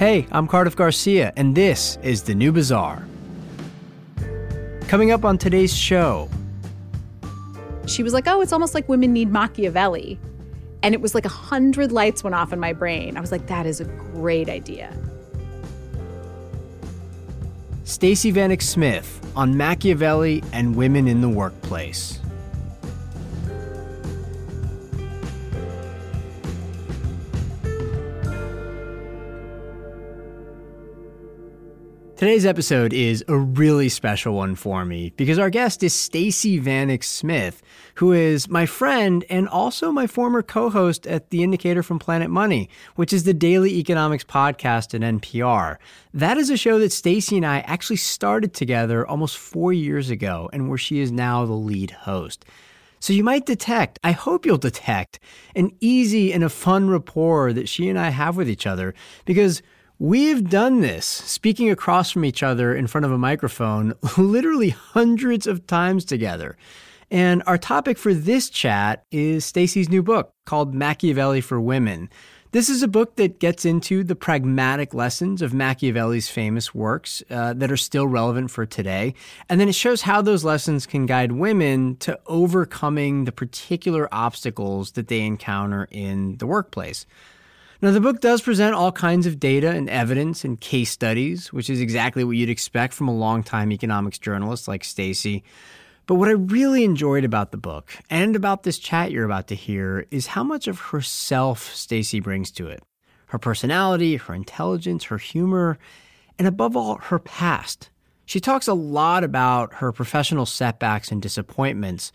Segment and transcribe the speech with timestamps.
[0.00, 3.06] Hey, I'm Cardiff Garcia, and this is The New Bazaar.
[4.88, 6.30] Coming up on today's show.
[7.84, 10.18] She was like, Oh, it's almost like women need Machiavelli.
[10.82, 13.18] And it was like a hundred lights went off in my brain.
[13.18, 14.96] I was like, That is a great idea.
[17.84, 22.19] Stacey Vanek Smith on Machiavelli and women in the workplace.
[32.20, 37.02] Today's episode is a really special one for me because our guest is Stacey Vanek
[37.02, 37.62] Smith,
[37.94, 42.68] who is my friend and also my former co-host at The Indicator from Planet Money,
[42.94, 45.78] which is the daily economics podcast at NPR.
[46.12, 50.50] That is a show that Stacey and I actually started together almost 4 years ago
[50.52, 52.44] and where she is now the lead host.
[52.98, 55.20] So you might detect, I hope you'll detect,
[55.56, 58.92] an easy and a fun rapport that she and I have with each other
[59.24, 59.62] because
[60.02, 65.46] We've done this, speaking across from each other in front of a microphone, literally hundreds
[65.46, 66.56] of times together.
[67.10, 72.08] And our topic for this chat is Stacey's new book called Machiavelli for Women.
[72.52, 77.52] This is a book that gets into the pragmatic lessons of Machiavelli's famous works uh,
[77.52, 79.12] that are still relevant for today.
[79.50, 84.92] And then it shows how those lessons can guide women to overcoming the particular obstacles
[84.92, 87.04] that they encounter in the workplace.
[87.82, 91.70] Now, the book does present all kinds of data and evidence and case studies, which
[91.70, 95.44] is exactly what you'd expect from a longtime economics journalist like Stacey.
[96.04, 99.54] But what I really enjoyed about the book and about this chat you're about to
[99.54, 102.82] hear is how much of herself Stacey brings to it.
[103.28, 105.78] Her personality, her intelligence, her humor,
[106.38, 107.88] and above all, her past.
[108.26, 112.12] She talks a lot about her professional setbacks and disappointments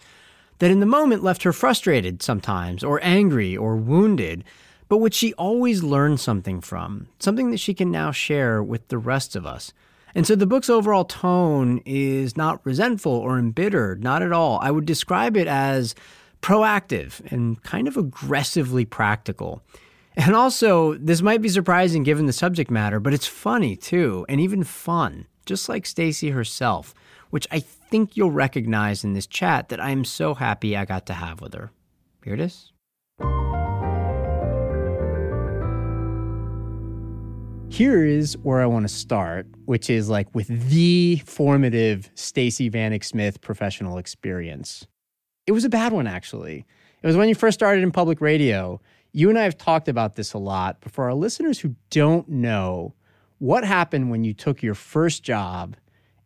[0.59, 4.43] that in the moment left her frustrated sometimes, or angry, or wounded
[4.88, 8.97] but which she always learned something from, something that she can now share with the
[8.97, 9.73] rest of us.
[10.14, 14.59] And so the book's overall tone is not resentful or embittered, not at all.
[14.61, 15.93] I would describe it as
[16.42, 19.61] proactive and kind of aggressively practical.
[20.15, 24.39] And also, this might be surprising given the subject matter, but it's funny too, and
[24.39, 26.93] even fun, just like Stacey herself,
[27.30, 31.05] which I think you'll recognize in this chat that I am so happy I got
[31.08, 31.71] to have with her.
[32.23, 32.71] Here it is.
[37.75, 43.03] Here is where I want to start, which is like with the formative Stacey Vanek
[43.03, 44.87] Smith professional experience.
[45.45, 46.65] It was a bad one, actually.
[47.03, 48.80] It was when you first started in public radio.
[49.11, 52.30] You and I have talked about this a lot, but for our listeners who don't
[52.30, 52.93] know,
[53.39, 55.75] what happened when you took your first job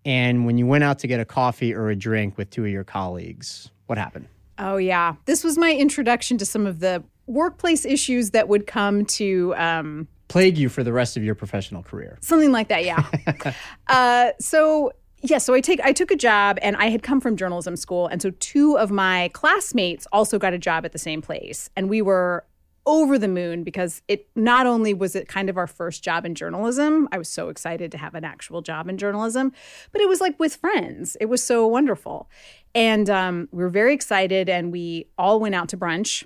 [0.05, 2.69] and when you went out to get a coffee or a drink with two of
[2.69, 3.71] your colleagues?
[3.87, 4.27] What happened?
[4.59, 5.15] Oh, yeah.
[5.25, 10.07] This was my introduction to some of the workplace issues that would come to um,
[10.29, 12.17] plague you for the rest of your professional career.
[12.21, 13.53] Something like that, yeah.
[13.87, 17.35] uh, so yeah, so I take I took a job and I had come from
[17.35, 21.21] journalism school and so two of my classmates also got a job at the same
[21.21, 22.45] place and we were
[22.85, 26.33] over the moon because it not only was it kind of our first job in
[26.33, 29.51] journalism, I was so excited to have an actual job in journalism,
[29.91, 31.15] but it was like with friends.
[31.19, 32.29] It was so wonderful.
[32.73, 36.23] And um, we were very excited and we all went out to brunch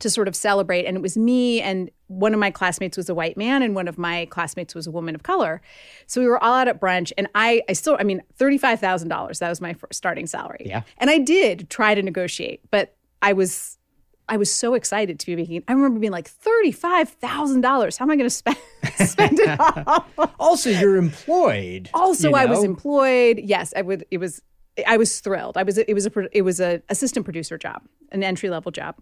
[0.00, 0.84] to sort of celebrate.
[0.84, 3.88] And it was me and one of my classmates was a white man and one
[3.88, 5.60] of my classmates was a woman of color.
[6.06, 9.48] So we were all out at brunch and I, I still, I mean, $35,000, that
[9.48, 10.62] was my starting salary.
[10.64, 10.82] Yeah.
[10.98, 13.78] And I did try to negotiate, but I was,
[14.28, 17.98] I was so excited to be making, I remember being like, $35,000.
[17.98, 18.58] How am I going to spend,
[19.06, 20.06] spend it all?
[20.38, 21.90] also, you're employed.
[21.94, 22.38] Also, you know?
[22.38, 23.40] I was employed.
[23.42, 24.42] Yes, I would, it was,
[24.86, 25.56] I was thrilled.
[25.56, 27.82] I was, it was a, it was a assistant producer job,
[28.12, 28.96] an entry level job.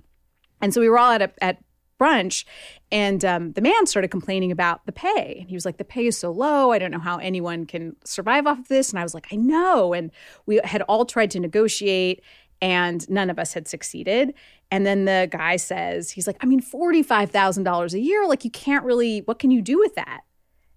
[0.60, 1.58] And so we were all at a, at
[1.98, 2.44] brunch,
[2.92, 5.38] and um, the man started complaining about the pay.
[5.40, 6.72] And he was like, "The pay is so low.
[6.72, 9.36] I don't know how anyone can survive off of this." And I was like, "I
[9.36, 10.10] know." And
[10.46, 12.22] we had all tried to negotiate,
[12.60, 14.34] and none of us had succeeded.
[14.70, 18.26] And then the guy says, "He's like, I mean, forty five thousand dollars a year.
[18.26, 19.20] Like, you can't really.
[19.20, 20.20] What can you do with that?"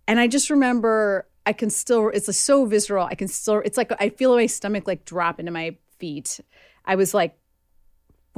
[0.08, 1.26] And I just remember.
[1.46, 3.08] I can still, it's so visceral.
[3.08, 6.40] I can still, it's like, I feel my stomach like drop into my feet.
[6.86, 7.40] I was like,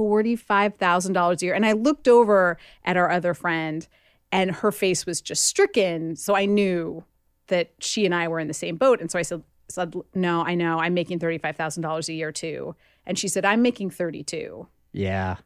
[0.02, 1.54] $45,000 a year.
[1.54, 3.86] And I looked over at our other friend
[4.30, 6.16] and her face was just stricken.
[6.16, 7.04] So I knew
[7.48, 9.00] that she and I were in the same boat.
[9.00, 10.78] And so I said, said No, I know.
[10.78, 12.74] I'm making $35,000 a year too.
[13.06, 14.66] And she said, I'm making 32.
[14.92, 15.36] Yeah.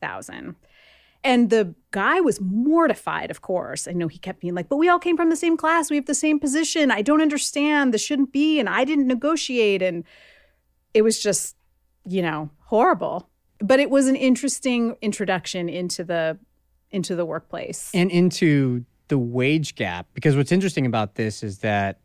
[1.25, 3.88] And the guy was mortified, of course.
[3.88, 5.91] I know he kept being like, but we all came from the same class.
[5.91, 6.91] We have the same position.
[6.91, 7.93] I don't understand.
[7.93, 8.61] This shouldn't be.
[8.61, 9.82] And I didn't negotiate.
[9.82, 10.05] And
[10.94, 11.56] it was just,
[12.05, 13.29] you know, horrible
[13.61, 16.38] but it was an interesting introduction into the
[16.91, 22.00] into the workplace and into the wage gap because what's interesting about this is that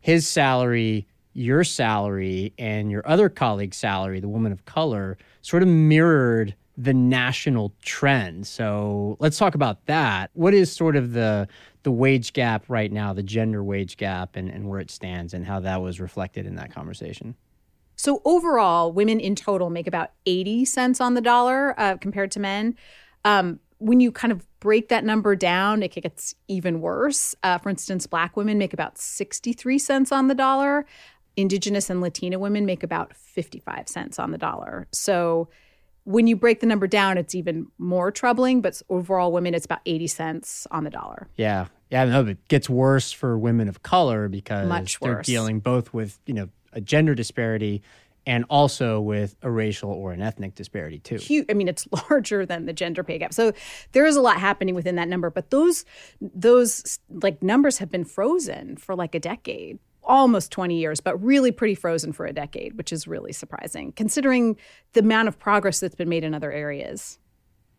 [0.00, 5.68] his salary, your salary, and your other colleague's salary, the woman of color, sort of
[5.68, 8.46] mirrored the national trend.
[8.46, 10.30] So let's talk about that.
[10.32, 11.48] What is sort of the
[11.82, 15.46] the wage gap right now, the gender wage gap, and, and where it stands, and
[15.46, 17.34] how that was reflected in that conversation?
[18.00, 22.40] So overall, women in total make about 80 cents on the dollar uh, compared to
[22.40, 22.74] men.
[23.26, 27.34] Um, when you kind of break that number down, it gets even worse.
[27.42, 30.86] Uh, for instance, black women make about 63 cents on the dollar.
[31.36, 34.86] Indigenous and Latina women make about 55 cents on the dollar.
[34.92, 35.50] So
[36.04, 38.62] when you break the number down, it's even more troubling.
[38.62, 41.28] But overall, women, it's about 80 cents on the dollar.
[41.36, 41.66] Yeah.
[41.90, 42.06] Yeah.
[42.06, 45.26] No, it gets worse for women of color because Much they're worse.
[45.26, 47.82] dealing both with, you know, a gender disparity
[48.26, 51.16] and also with a racial or an ethnic disparity too.
[51.16, 51.46] Huge.
[51.48, 53.32] I mean, it's larger than the gender pay gap.
[53.32, 53.52] So
[53.92, 55.30] there is a lot happening within that number.
[55.30, 55.84] But those
[56.20, 61.50] those like numbers have been frozen for like a decade, almost 20 years, but really
[61.50, 64.56] pretty frozen for a decade, which is really surprising considering
[64.92, 67.18] the amount of progress that's been made in other areas.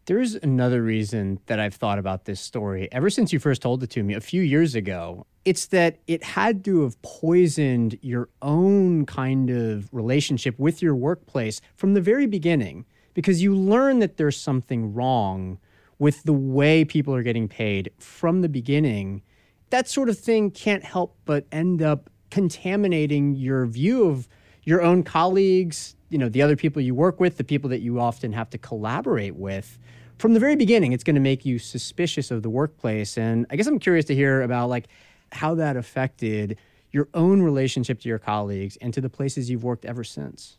[0.05, 3.91] There's another reason that I've thought about this story ever since you first told it
[3.91, 5.27] to me a few years ago.
[5.45, 11.61] It's that it had to have poisoned your own kind of relationship with your workplace
[11.75, 15.59] from the very beginning because you learn that there's something wrong
[15.99, 19.21] with the way people are getting paid from the beginning.
[19.69, 24.27] That sort of thing can't help but end up contaminating your view of
[24.63, 27.99] your own colleagues, you know, the other people you work with, the people that you
[27.99, 29.79] often have to collaborate with.
[30.17, 33.17] From the very beginning, it's going to make you suspicious of the workplace.
[33.17, 34.89] And I guess I'm curious to hear about like
[35.31, 36.57] how that affected
[36.91, 40.57] your own relationship to your colleagues and to the places you've worked ever since.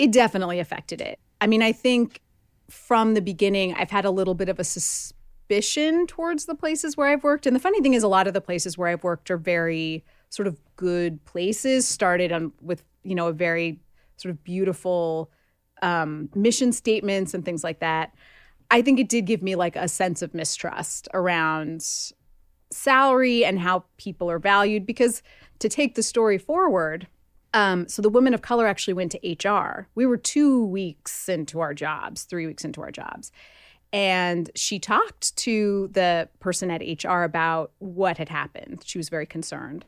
[0.00, 1.20] It definitely affected it.
[1.40, 2.20] I mean, I think
[2.68, 7.06] from the beginning, I've had a little bit of a suspicion towards the places where
[7.06, 7.46] I've worked.
[7.46, 10.04] And the funny thing is, a lot of the places where I've worked are very
[10.28, 13.78] sort of good places, started on with, you know, a very
[14.22, 15.30] sort of beautiful
[15.82, 18.14] um, mission statements and things like that.
[18.70, 21.84] I think it did give me like a sense of mistrust around
[22.70, 24.86] salary and how people are valued.
[24.86, 25.22] Because
[25.58, 27.06] to take the story forward,
[27.52, 29.88] um, so the women of color actually went to HR.
[29.94, 33.30] We were two weeks into our jobs, three weeks into our jobs.
[33.92, 38.82] And she talked to the person at HR about what had happened.
[38.86, 39.84] She was very concerned.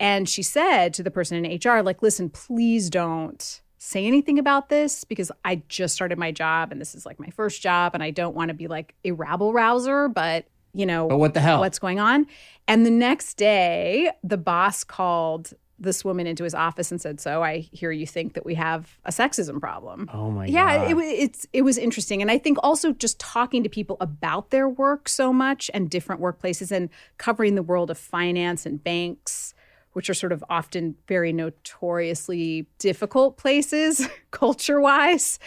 [0.00, 4.68] And she said to the person in HR, like, listen, please don't say anything about
[4.68, 8.02] this because I just started my job and this is like my first job and
[8.02, 11.40] I don't want to be like a rabble rouser, but you know, But what the
[11.40, 11.60] hell?
[11.60, 12.26] what's going on.
[12.68, 17.42] And the next day, the boss called this woman into his office and said, "So
[17.42, 20.90] I hear you think that we have a sexism problem." Oh my yeah, God.
[20.90, 24.68] it, it's it was interesting, and I think also just talking to people about their
[24.70, 26.88] work so much and different workplaces and
[27.18, 29.52] covering the world of finance and banks,
[29.96, 35.38] which are sort of often very notoriously difficult places culture wise.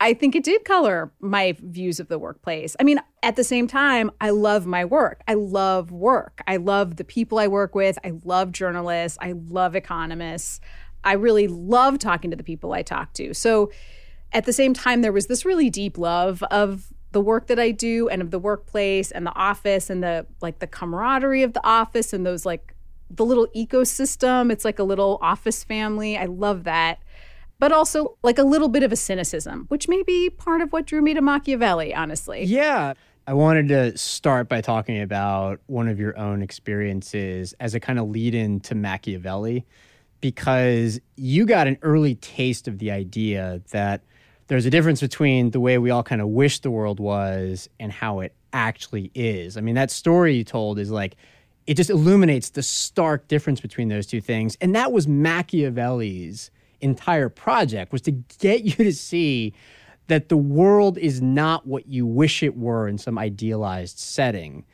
[0.00, 2.74] I think it did color my views of the workplace.
[2.80, 5.20] I mean, at the same time, I love my work.
[5.28, 6.40] I love work.
[6.46, 7.98] I love the people I work with.
[8.02, 9.18] I love journalists.
[9.20, 10.60] I love economists.
[11.04, 13.34] I really love talking to the people I talk to.
[13.34, 13.70] So
[14.32, 17.72] at the same time, there was this really deep love of the work that I
[17.72, 21.66] do and of the workplace and the office and the like the camaraderie of the
[21.66, 22.74] office and those like
[23.10, 24.52] the little ecosystem.
[24.52, 26.16] It's like a little office family.
[26.16, 26.98] I love that.
[27.58, 30.86] But also like a little bit of a cynicism, which may be part of what
[30.86, 32.44] drew me to Machiavelli, honestly.
[32.44, 32.94] Yeah.
[33.26, 37.98] I wanted to start by talking about one of your own experiences as a kind
[37.98, 39.66] of lead in to Machiavelli,
[40.20, 44.02] because you got an early taste of the idea that
[44.46, 47.92] there's a difference between the way we all kind of wish the world was and
[47.92, 49.58] how it actually is.
[49.58, 51.16] I mean, that story you told is like,
[51.68, 54.56] it just illuminates the stark difference between those two things.
[54.62, 59.52] And that was Machiavelli's entire project was to get you to see
[60.06, 64.64] that the world is not what you wish it were in some idealized setting.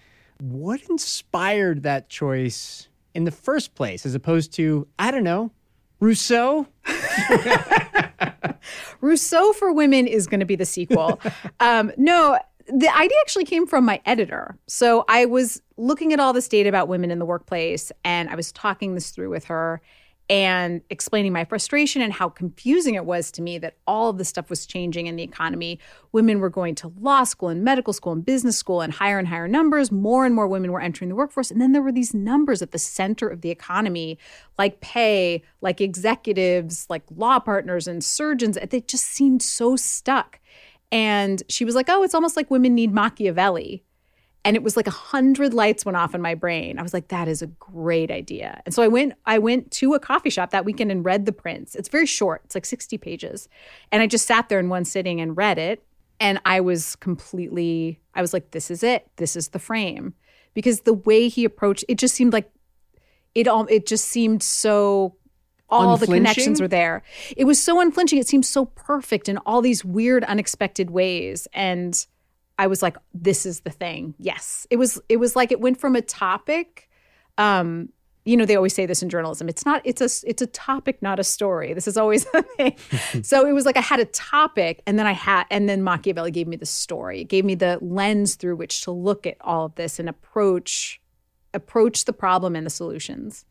[0.40, 5.50] What inspired that choice in the first place, as opposed to, I don't know,
[5.98, 6.68] Rousseau?
[9.00, 11.20] Rousseau for Women is going to be the sequel.
[11.58, 14.58] um, no, the idea actually came from my editor.
[14.66, 18.34] So I was looking at all this data about women in the workplace and I
[18.34, 19.80] was talking this through with her
[20.30, 24.28] and explaining my frustration and how confusing it was to me that all of this
[24.28, 25.78] stuff was changing in the economy.
[26.12, 29.28] Women were going to law school and medical school and business school and higher and
[29.28, 29.92] higher numbers.
[29.92, 31.50] More and more women were entering the workforce.
[31.50, 34.18] And then there were these numbers at the center of the economy,
[34.56, 38.56] like pay, like executives, like law partners and surgeons.
[38.70, 40.40] They just seemed so stuck.
[40.94, 43.84] And she was like, oh, it's almost like women need Machiavelli.
[44.44, 46.78] and it was like a hundred lights went off in my brain.
[46.78, 48.62] I was like, that is a great idea.
[48.64, 51.32] And so I went, I went to a coffee shop that weekend and read the
[51.32, 51.74] Prince.
[51.74, 53.48] It's very short, it's like 60 pages.
[53.90, 55.82] And I just sat there in one sitting and read it.
[56.20, 59.10] And I was completely, I was like, this is it.
[59.16, 60.14] This is the frame.
[60.52, 62.50] Because the way he approached it just seemed like
[63.34, 65.16] it all it just seemed so
[65.70, 67.02] all the connections were there.
[67.36, 68.18] It was so unflinching.
[68.18, 71.48] It seemed so perfect in all these weird, unexpected ways.
[71.52, 72.06] And
[72.58, 74.14] I was like, this is the thing.
[74.18, 74.66] Yes.
[74.70, 76.88] It was it was like it went from a topic.
[77.38, 77.88] Um,
[78.24, 79.48] you know, they always say this in journalism.
[79.48, 81.74] It's not, it's a it's a topic, not a story.
[81.74, 82.76] This is always the thing.
[83.22, 86.30] so it was like I had a topic and then I had and then Machiavelli
[86.30, 87.22] gave me the story.
[87.22, 91.00] It gave me the lens through which to look at all of this and approach
[91.52, 93.44] approach the problem and the solutions.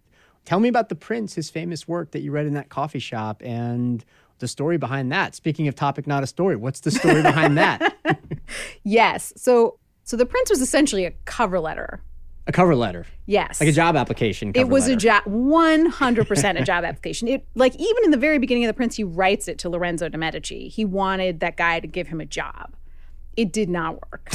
[0.45, 3.41] Tell me about The Prince, his famous work that you read in that coffee shop
[3.43, 4.03] and
[4.39, 5.35] the story behind that.
[5.35, 7.95] Speaking of topic, not a story, what's the story behind that?
[8.83, 9.31] yes.
[9.37, 12.01] So, so The Prince was essentially a cover letter.
[12.45, 13.05] A cover letter.
[13.25, 13.61] Yes.
[13.61, 14.51] Like a job application.
[14.53, 14.95] it was letter.
[14.95, 17.29] a job, 100% a job application.
[17.29, 20.09] It, like, even in the very beginning of The Prince, he writes it to Lorenzo
[20.09, 20.67] de' Medici.
[20.67, 22.75] He wanted that guy to give him a job.
[23.37, 24.29] It did not work.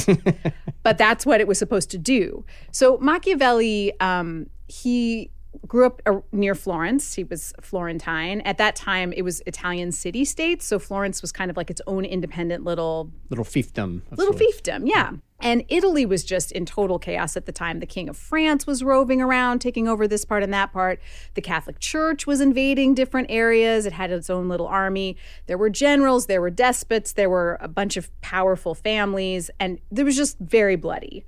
[0.83, 2.45] but that's what it was supposed to do.
[2.71, 5.29] So Machiavelli, um, he
[5.67, 7.15] grew up uh, near Florence.
[7.15, 8.41] He was Florentine.
[8.41, 11.81] At that time, it was Italian city states, so Florence was kind of like its
[11.87, 14.01] own independent little little fiefdom.
[14.11, 14.61] Little sorts.
[14.61, 15.11] fiefdom, yeah.
[15.41, 17.79] And Italy was just in total chaos at the time.
[17.79, 20.99] The King of France was roving around, taking over this part and that part.
[21.35, 23.85] The Catholic Church was invading different areas.
[23.85, 25.15] It had its own little army.
[25.47, 30.03] There were generals, there were despots, there were a bunch of powerful families, and there
[30.03, 31.23] was just very bloody.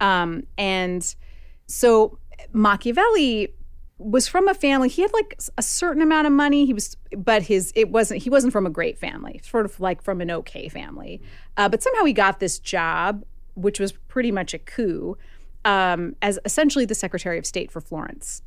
[0.00, 1.14] Um, and
[1.66, 2.18] so
[2.52, 3.54] Machiavelli
[3.98, 6.66] was from a family he had like a certain amount of money.
[6.66, 10.02] He was but his it wasn't he wasn't from a great family sort of like
[10.02, 11.20] from an okay family.
[11.56, 15.16] Uh, but somehow he got this job which was pretty much a coup
[15.64, 18.42] um, as essentially the secretary of state for florence.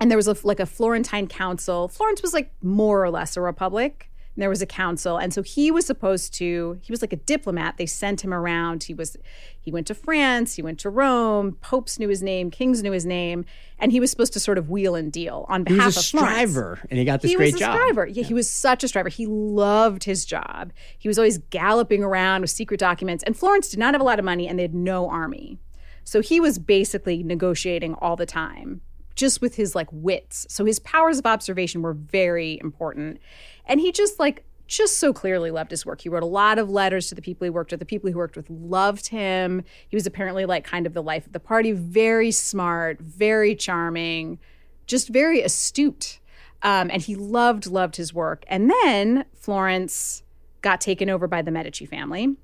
[0.00, 1.86] And there was a, like a florentine council.
[1.88, 5.18] Florence was like more or less a republic there was a council.
[5.18, 7.76] And so he was supposed to he was like a diplomat.
[7.76, 8.84] They sent him around.
[8.84, 9.16] He was
[9.60, 11.52] he went to france he went to rome.
[11.60, 13.44] Popes knew his name kings knew his name
[13.78, 15.98] and he was supposed to sort of wheel and deal on behalf he was a
[16.00, 16.86] of striver Florence.
[16.90, 17.74] and he got this he great was a job.
[17.74, 18.06] striver.
[18.06, 18.26] Yeah, yeah.
[18.26, 19.08] he was such a striver.
[19.08, 20.72] He loved his job.
[20.98, 24.18] He was always galloping around with secret documents and florence did not have a lot
[24.18, 25.58] of money and they had no army.
[26.04, 28.80] So he was basically negotiating all the time
[29.14, 33.20] just with his like wits so his powers of observation were very important
[33.66, 36.00] and he just like just so clearly loved his work.
[36.00, 37.80] He wrote a lot of letters to the people he worked with.
[37.80, 39.62] The people he worked with loved him.
[39.88, 44.38] He was apparently like kind of the life of the party, very smart, very charming,
[44.86, 46.20] just very astute.
[46.62, 48.44] Um, and he loved, loved his work.
[48.48, 50.22] And then Florence
[50.62, 52.36] got taken over by the Medici family.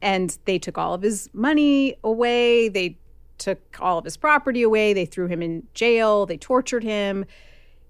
[0.00, 2.68] And they took all of his money away.
[2.68, 2.98] They
[3.38, 4.92] took all of his property away.
[4.92, 6.26] They threw him in jail.
[6.26, 7.24] They tortured him.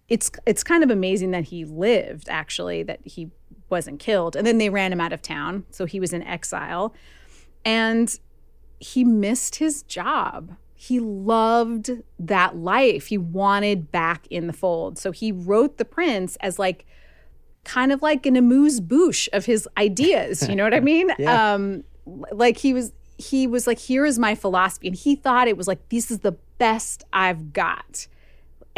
[0.08, 3.30] It's it's kind of amazing that he lived actually that he
[3.70, 4.36] wasn't killed.
[4.36, 6.94] And then they ran him out of town so he was in exile.
[7.64, 8.18] And
[8.80, 10.56] he missed his job.
[10.74, 11.90] He loved
[12.20, 13.08] that life.
[13.08, 14.96] He wanted back in the fold.
[14.96, 16.86] So he wrote the prince as like
[17.64, 20.48] kind of like an amuse bouche of his ideas.
[20.48, 21.10] You know what i mean?
[21.18, 21.54] Yeah.
[21.54, 25.56] um like he was he was like here is my philosophy and he thought it
[25.56, 28.06] was like this is the best i've got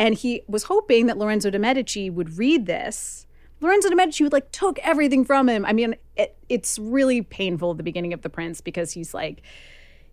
[0.01, 3.27] and he was hoping that Lorenzo de' Medici would read this.
[3.61, 5.67] Lorenzo de' Medici would like took everything from him.
[5.67, 9.43] I mean, it, it's really painful at the beginning of The Prince because he's like,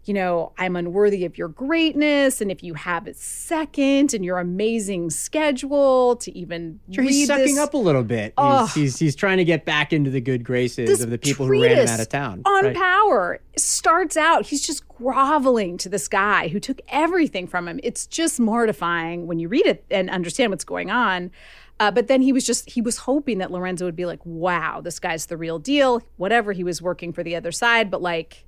[0.08, 4.40] you know, I'm unworthy of your greatness, and if you have it second and your
[4.40, 8.34] amazing schedule to even sure, he's sucking this, up a little bit.
[8.38, 11.46] Oh, he's, he's, he's trying to get back into the good graces of the people
[11.46, 12.42] who ran him out of town.
[12.46, 12.76] On right?
[12.76, 17.80] power starts out, he's just groveling to this guy who took everything from him.
[17.84, 21.32] It's just mortifying when you read it and understand what's going on.
[21.80, 24.82] Uh, but then he was just he was hoping that Lorenzo would be like, "Wow,
[24.82, 28.47] this guy's the real deal." Whatever he was working for the other side, but like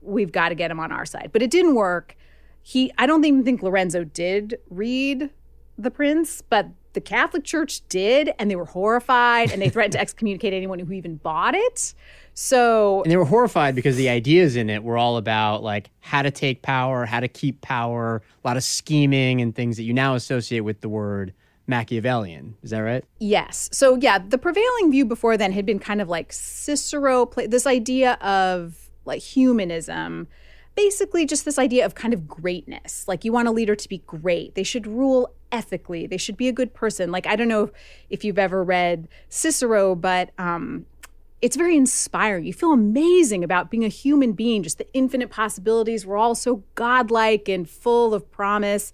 [0.00, 1.30] we've got to get him on our side.
[1.32, 2.16] But it didn't work.
[2.62, 5.30] He, I don't even think Lorenzo did read
[5.78, 10.00] The Prince, but the Catholic Church did, and they were horrified, and they threatened to
[10.00, 11.94] excommunicate anyone who even bought it.
[12.34, 16.22] So, and they were horrified because the ideas in it were all about like how
[16.22, 19.92] to take power, how to keep power, a lot of scheming and things that you
[19.92, 21.32] now associate with the word
[21.66, 22.56] Machiavellian.
[22.62, 23.04] Is that right?
[23.18, 23.68] Yes.
[23.72, 27.66] So, yeah, the prevailing view before then had been kind of like Cicero, play, this
[27.66, 30.28] idea of like humanism
[30.78, 33.08] basically just this idea of kind of greatness.
[33.08, 34.54] Like you want a leader to be great.
[34.54, 36.06] They should rule ethically.
[36.06, 37.10] They should be a good person.
[37.10, 37.72] Like I don't know
[38.10, 40.86] if, you've ever read Cicero, but um,
[41.42, 42.44] it's very inspiring.
[42.44, 46.06] You feel amazing about being a human being, just the infinite possibilities.
[46.06, 48.92] We're all so godlike and full of promise.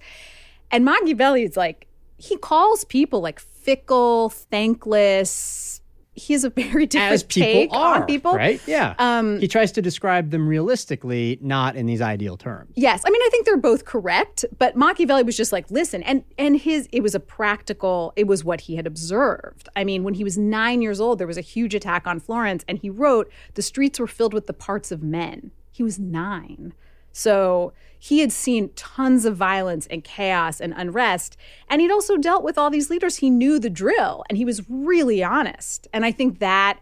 [0.71, 5.83] And Machiavelli is like, he calls people like fickle, thankless,
[6.14, 8.35] he has a very different As people take are, on people.
[8.35, 8.61] right?
[8.66, 8.94] Yeah.
[8.99, 12.73] Um, he tries to describe them realistically, not in these ideal terms.
[12.76, 16.25] Yes, I mean I think they're both correct, but Machiavelli was just like, listen, and
[16.38, 19.68] and his it was a practical, it was what he had observed.
[19.76, 22.64] I mean, when he was nine years old, there was a huge attack on Florence,
[22.68, 25.50] and he wrote the streets were filled with the parts of men.
[25.73, 26.73] He was nine.
[27.14, 31.38] So he had seen tons of violence and chaos and unrest.
[31.71, 33.16] And he'd also dealt with all these leaders.
[33.16, 35.88] He knew the drill and he was really honest.
[35.92, 36.80] And I think that,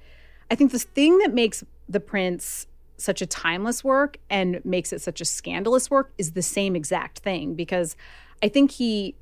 [0.50, 5.00] I think the thing that makes The Prince such a timeless work and makes it
[5.00, 7.94] such a scandalous work is the same exact thing because
[8.42, 9.14] I think he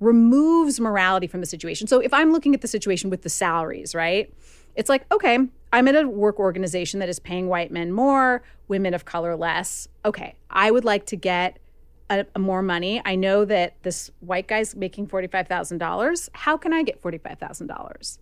[0.00, 1.86] removes morality from the situation.
[1.86, 4.32] So if I'm looking at the situation with the salaries, right?
[4.78, 5.40] It's like, okay,
[5.72, 9.88] I'm at a work organization that is paying white men more, women of color less.
[10.04, 11.58] Okay, I would like to get
[12.08, 13.02] a, a more money.
[13.04, 16.28] I know that this white guy's making $45,000.
[16.32, 18.18] How can I get $45,000?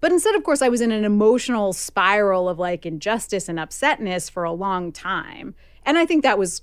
[0.00, 4.30] But instead, of course, I was in an emotional spiral of like injustice and upsetness
[4.30, 5.54] for a long time.
[5.84, 6.62] And I think that was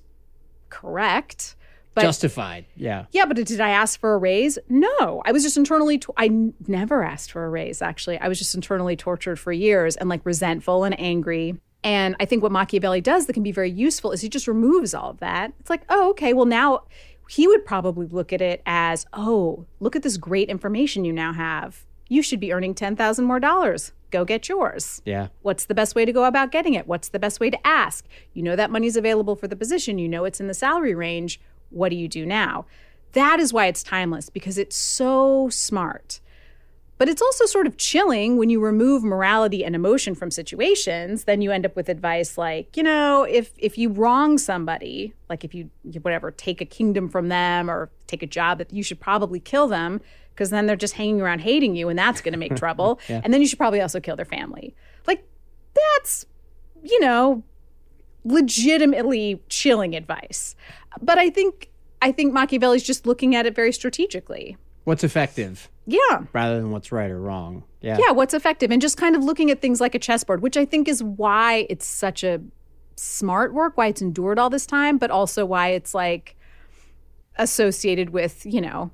[0.70, 1.56] correct.
[1.96, 3.06] But, Justified, yeah.
[3.12, 4.60] Yeah, but did I ask for a raise?
[4.68, 5.98] No, I was just internally.
[6.00, 7.82] To- I n- never asked for a raise.
[7.82, 11.56] Actually, I was just internally tortured for years and like resentful and angry.
[11.86, 14.94] And I think what Machiavelli does that can be very useful is he just removes
[14.94, 15.54] all of that.
[15.60, 16.84] It's like, oh, okay, well now
[17.30, 21.32] he would probably look at it as, oh, look at this great information you now
[21.32, 21.86] have.
[22.10, 23.94] You should be earning ten thousand more dollars.
[24.12, 25.02] Go get yours.
[25.06, 25.28] Yeah.
[25.42, 26.88] What's the best way to go about getting it?
[26.88, 28.06] What's the best way to ask?
[28.34, 29.98] You know that money's available for the position.
[29.98, 31.40] You know it's in the salary range
[31.76, 32.66] what do you do now?
[33.14, 36.20] That is why it's timeless because it's so smart.
[36.98, 41.26] But it's also sort of chilling when you remove morality and emotion from situations.
[41.26, 45.44] Then you end up with advice like, you know, if if you wrong somebody, like
[45.44, 45.70] if you
[46.02, 49.68] whatever take a kingdom from them or take a job that you should probably kill
[49.68, 53.00] them because then they're just hanging around hating you and that's going to make trouble.
[53.10, 53.20] yeah.
[53.24, 54.74] And then you should probably also kill their family.
[55.06, 55.28] Like
[55.74, 56.26] that's
[56.86, 57.44] you know,
[58.24, 60.56] legitimately chilling advice.
[61.02, 61.70] But I think
[62.02, 64.58] I think Machiavelli's just looking at it very strategically.
[64.84, 65.70] What's effective?
[65.88, 66.24] Yeah.
[66.34, 67.64] Rather than what's right or wrong.
[67.82, 67.98] Yeah.
[68.00, 70.66] Yeah, what's effective and just kind of looking at things like a chessboard, which I
[70.66, 72.42] think is why it's such a
[72.96, 76.36] smart work, why it's endured all this time, but also why it's like
[77.38, 78.92] associated with, you know,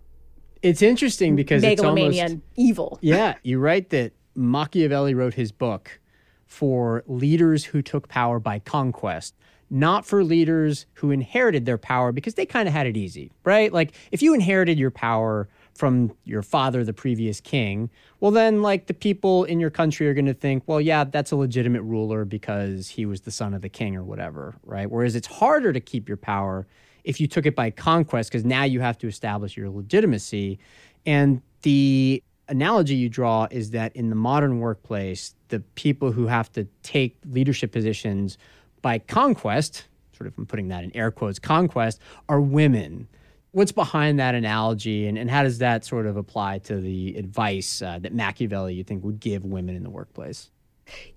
[0.62, 3.00] it's interesting because megalomania it's almost, evil.
[3.02, 6.00] Yeah, you write that Machiavelli wrote his book
[6.46, 9.36] for leaders who took power by conquest
[9.72, 13.72] not for leaders who inherited their power because they kind of had it easy, right?
[13.72, 18.88] Like if you inherited your power from your father, the previous king, well, then like
[18.88, 22.26] the people in your country are going to think, well, yeah, that's a legitimate ruler
[22.26, 24.92] because he was the son of the king or whatever, right?
[24.92, 26.68] Whereas it's harder to keep your power
[27.06, 30.60] if you took it by conquest because now you have to establish your legitimacy.
[31.06, 36.52] And the analogy you draw is that in the modern workplace, the people who have
[36.52, 38.38] to take leadership positions
[38.82, 39.86] by conquest,
[40.18, 43.08] sort of I'm putting that in air quotes, conquest, are women.
[43.52, 47.82] What's behind that analogy, and, and how does that sort of apply to the advice
[47.82, 50.50] uh, that Machiavelli you think would give women in the workplace?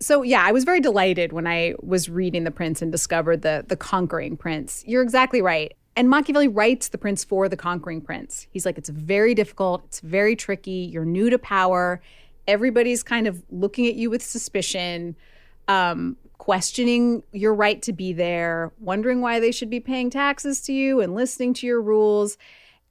[0.00, 3.64] So yeah, I was very delighted when I was reading The Prince and discovered the
[3.66, 4.84] the conquering prince.
[4.86, 5.74] You're exactly right.
[5.96, 8.46] And Machiavelli writes The Prince for the conquering prince.
[8.50, 12.00] He's like, it's very difficult, it's very tricky, you're new to power,
[12.48, 15.16] everybody's kind of looking at you with suspicion.
[15.68, 20.72] Um, questioning your right to be there, wondering why they should be paying taxes to
[20.72, 22.36] you and listening to your rules.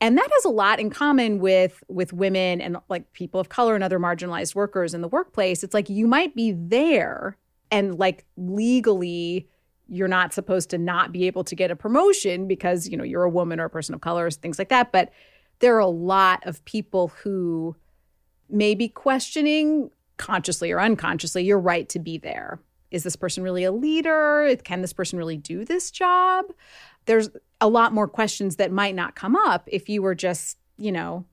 [0.01, 3.75] And that has a lot in common with with women and like people of color
[3.75, 5.63] and other marginalized workers in the workplace.
[5.63, 7.37] It's like you might be there
[7.71, 9.47] and like legally
[9.87, 13.23] you're not supposed to not be able to get a promotion because, you know, you're
[13.23, 15.11] a woman or a person of color, things like that, but
[15.59, 17.75] there are a lot of people who
[18.49, 22.59] may be questioning consciously or unconsciously your right to be there
[22.93, 24.55] is this person really a leader?
[24.63, 26.45] Can this person really do this job?
[27.05, 27.29] There's
[27.59, 31.25] a lot more questions that might not come up if you were just, you know,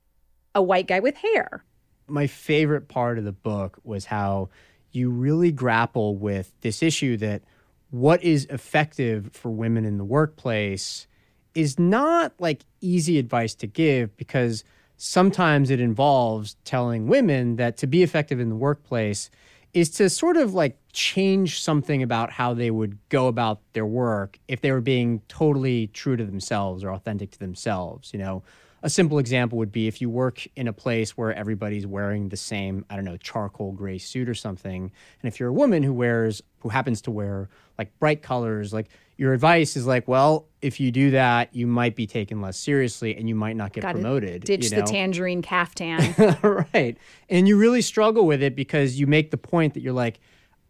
[0.55, 1.63] a white guy with hair.
[2.09, 4.49] My favorite part of the book was how
[4.91, 7.43] you really grapple with this issue that
[7.91, 11.07] what is effective for women in the workplace
[11.55, 14.65] is not like easy advice to give because
[14.97, 19.31] sometimes it involves telling women that to be effective in the workplace
[19.73, 24.39] is to sort of like change something about how they would go about their work
[24.49, 28.13] if they were being totally true to themselves or authentic to themselves.
[28.13, 28.43] You know,
[28.83, 32.37] a simple example would be if you work in a place where everybody's wearing the
[32.37, 34.91] same, I don't know, charcoal gray suit or something.
[35.23, 38.89] And if you're a woman who wears, who happens to wear like bright colors, like
[39.21, 43.15] your advice is like, well, if you do that, you might be taken less seriously
[43.15, 44.45] and you might not get Gotta promoted.
[44.45, 44.77] Ditch you know?
[44.83, 46.15] the tangerine caftan.
[46.73, 46.97] right.
[47.29, 50.21] And you really struggle with it because you make the point that you're like,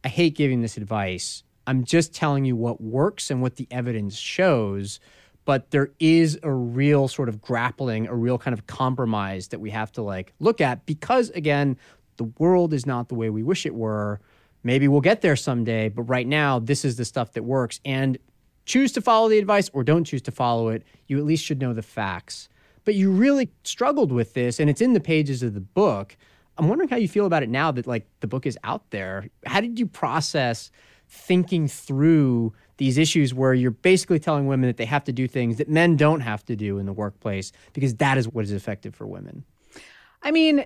[0.02, 1.44] I hate giving this advice.
[1.68, 4.98] I'm just telling you what works and what the evidence shows.
[5.44, 9.70] But there is a real sort of grappling, a real kind of compromise that we
[9.70, 11.76] have to like look at because, again,
[12.16, 14.20] the world is not the way we wish it were.
[14.64, 17.80] Maybe we'll get there someday, but right now, this is the stuff that works.
[17.84, 18.18] And
[18.70, 21.60] choose to follow the advice or don't choose to follow it, you at least should
[21.60, 22.48] know the facts.
[22.84, 26.16] But you really struggled with this, and it's in the pages of the book.
[26.56, 29.28] I'm wondering how you feel about it now that like the book is out there.
[29.44, 30.70] How did you process
[31.08, 35.56] thinking through these issues where you're basically telling women that they have to do things
[35.56, 38.94] that men don't have to do in the workplace because that is what is effective
[38.94, 39.44] for women?
[40.22, 40.64] I mean,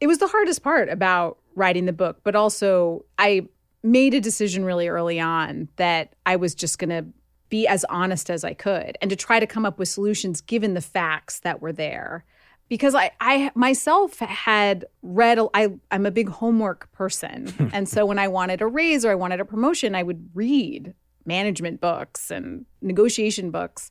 [0.00, 3.48] it was the hardest part about writing the book, but also I
[3.82, 7.06] made a decision really early on that I was just going to
[7.52, 10.72] be as honest as I could and to try to come up with solutions given
[10.72, 12.24] the facts that were there.
[12.70, 17.70] Because I, I myself had read, I, I'm a big homework person.
[17.74, 20.94] and so when I wanted a raise or I wanted a promotion, I would read
[21.26, 23.90] management books and negotiation books.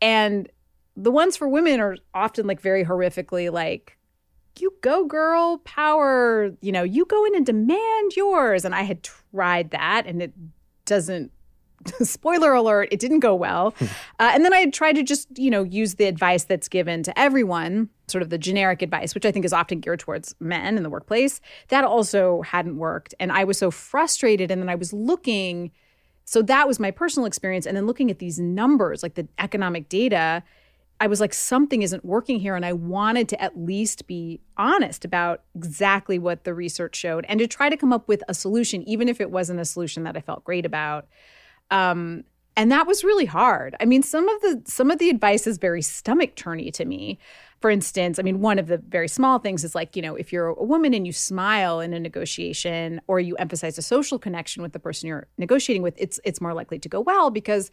[0.00, 0.48] And
[0.96, 3.98] the ones for women are often like very horrifically like
[4.60, 9.02] you go girl power you know you go in and demand yours and i had
[9.02, 10.34] tried that and it
[10.84, 11.32] doesn't
[12.02, 15.62] spoiler alert it didn't go well uh, and then i tried to just you know
[15.62, 19.44] use the advice that's given to everyone sort of the generic advice which i think
[19.44, 23.58] is often geared towards men in the workplace that also hadn't worked and i was
[23.58, 25.70] so frustrated and then i was looking
[26.24, 29.88] so that was my personal experience and then looking at these numbers like the economic
[29.88, 30.42] data
[31.02, 32.54] I was like, something isn't working here.
[32.54, 37.40] And I wanted to at least be honest about exactly what the research showed and
[37.40, 40.16] to try to come up with a solution, even if it wasn't a solution that
[40.16, 41.08] I felt great about.
[41.72, 42.24] Um,
[42.56, 43.74] and that was really hard.
[43.80, 47.18] I mean, some of the some of the advice is very stomach turny to me.
[47.60, 50.32] For instance, I mean, one of the very small things is like, you know, if
[50.32, 54.62] you're a woman and you smile in a negotiation or you emphasize a social connection
[54.62, 57.70] with the person you're negotiating with, it's it's more likely to go well because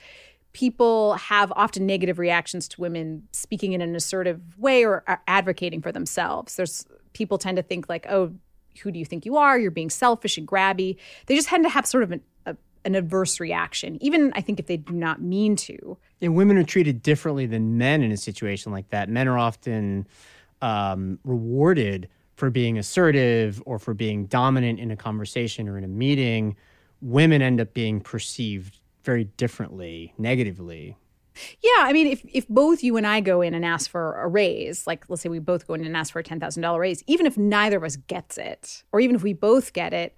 [0.53, 5.91] people have often negative reactions to women speaking in an assertive way or advocating for
[5.91, 6.55] themselves.
[6.55, 8.33] There's people tend to think like, oh,
[8.81, 9.59] who do you think you are?
[9.59, 10.97] You're being selfish and grabby.
[11.25, 12.55] They just tend to have sort of an, a,
[12.85, 15.97] an adverse reaction, even I think if they do not mean to.
[16.21, 19.09] And women are treated differently than men in a situation like that.
[19.09, 20.07] Men are often
[20.61, 25.89] um, rewarded for being assertive or for being dominant in a conversation or in a
[25.89, 26.55] meeting.
[27.01, 30.97] Women end up being perceived very differently, negatively.
[31.61, 34.27] Yeah, I mean, if if both you and I go in and ask for a
[34.27, 36.79] raise, like let's say we both go in and ask for a ten thousand dollar
[36.79, 40.15] raise, even if neither of us gets it, or even if we both get it,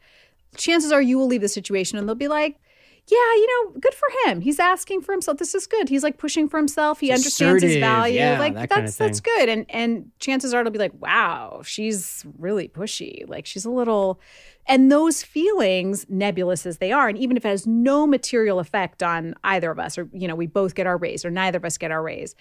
[0.55, 2.59] chances are you will leave the situation and they'll be like,
[3.07, 4.41] yeah, you know, good for him.
[4.41, 5.37] He's asking for himself.
[5.37, 5.89] This is good.
[5.89, 6.99] He's like pushing for himself.
[6.99, 8.19] He it's understands his value.
[8.19, 9.49] Yeah, like that that's that's good.
[9.49, 13.27] And and chances are it'll be like, wow, she's really pushy.
[13.27, 14.21] Like she's a little
[14.67, 19.01] and those feelings, nebulous as they are, and even if it has no material effect
[19.01, 21.65] on either of us, or you know, we both get our raise or neither of
[21.65, 22.35] us get our raise,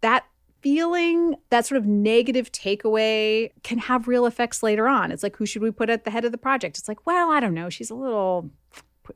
[0.00, 0.24] that
[0.60, 5.12] feeling, that sort of negative takeaway can have real effects later on.
[5.12, 6.78] It's like, who should we put at the head of the project?
[6.78, 7.68] It's like, well, I don't know.
[7.70, 8.50] She's a little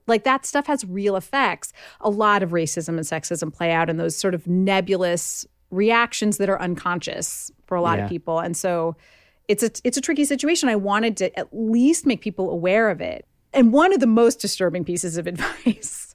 [0.06, 1.72] like that stuff has real effects.
[2.00, 6.48] A lot of racism and sexism play out in those sort of nebulous reactions that
[6.48, 8.04] are unconscious for a lot Yeah.
[8.04, 8.38] of people.
[8.38, 8.96] And so
[9.48, 10.68] it's a it's a tricky situation.
[10.68, 13.26] I wanted to at least make people aware of it.
[13.52, 16.14] And one of the most disturbing pieces of advice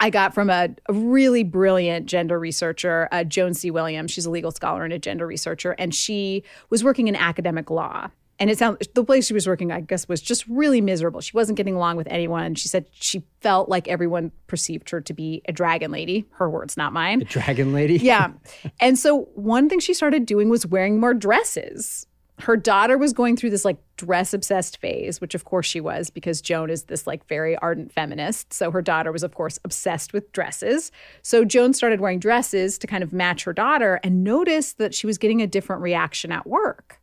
[0.00, 3.70] I got from a, a really brilliant gender researcher, uh, Joan C.
[3.70, 4.10] Williams.
[4.10, 8.08] She's a legal scholar and a gender researcher, and she was working in academic law.
[8.38, 11.20] And it sounds the place she was working, I guess, was just really miserable.
[11.20, 12.56] She wasn't getting along with anyone.
[12.56, 16.26] She said she felt like everyone perceived her to be a dragon lady.
[16.32, 17.20] Her words, not mine.
[17.20, 17.98] The dragon lady.
[17.98, 18.32] Yeah.
[18.80, 22.06] And so one thing she started doing was wearing more dresses.
[22.42, 26.10] Her daughter was going through this like dress obsessed phase, which of course she was
[26.10, 28.52] because Joan is this like very ardent feminist.
[28.52, 30.90] So her daughter was, of course, obsessed with dresses.
[31.22, 35.06] So Joan started wearing dresses to kind of match her daughter and noticed that she
[35.06, 37.00] was getting a different reaction at work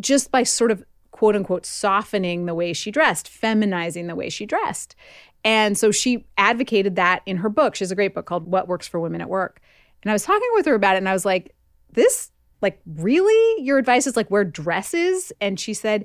[0.00, 4.46] just by sort of quote unquote softening the way she dressed, feminizing the way she
[4.46, 4.96] dressed.
[5.44, 7.76] And so she advocated that in her book.
[7.76, 9.60] She has a great book called What Works for Women at Work.
[10.02, 11.54] And I was talking with her about it and I was like,
[11.92, 13.62] this, like, really?
[13.62, 15.32] Your advice is like wear dresses?
[15.40, 16.04] And she said,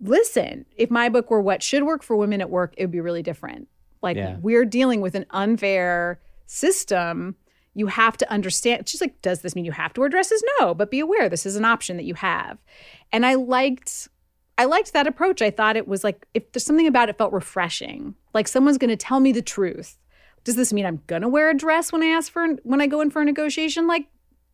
[0.00, 3.00] listen, if my book were what should work for women at work, it would be
[3.00, 3.68] really different.
[4.02, 4.36] Like Yeah.
[4.40, 7.36] we're dealing with an unfair system.
[7.74, 8.88] You have to understand.
[8.88, 10.42] She's like, does this mean you have to wear dresses?
[10.60, 12.58] No, but be aware this is an option that you have.
[13.12, 14.08] And I liked
[14.58, 15.40] I liked that approach.
[15.40, 18.14] I thought it was like if there's something about it felt refreshing.
[18.34, 19.98] Like someone's going to tell me the truth.
[20.44, 22.86] Does this mean I'm going to wear a dress when I ask for when I
[22.86, 23.86] go in for a negotiation?
[23.86, 24.06] Like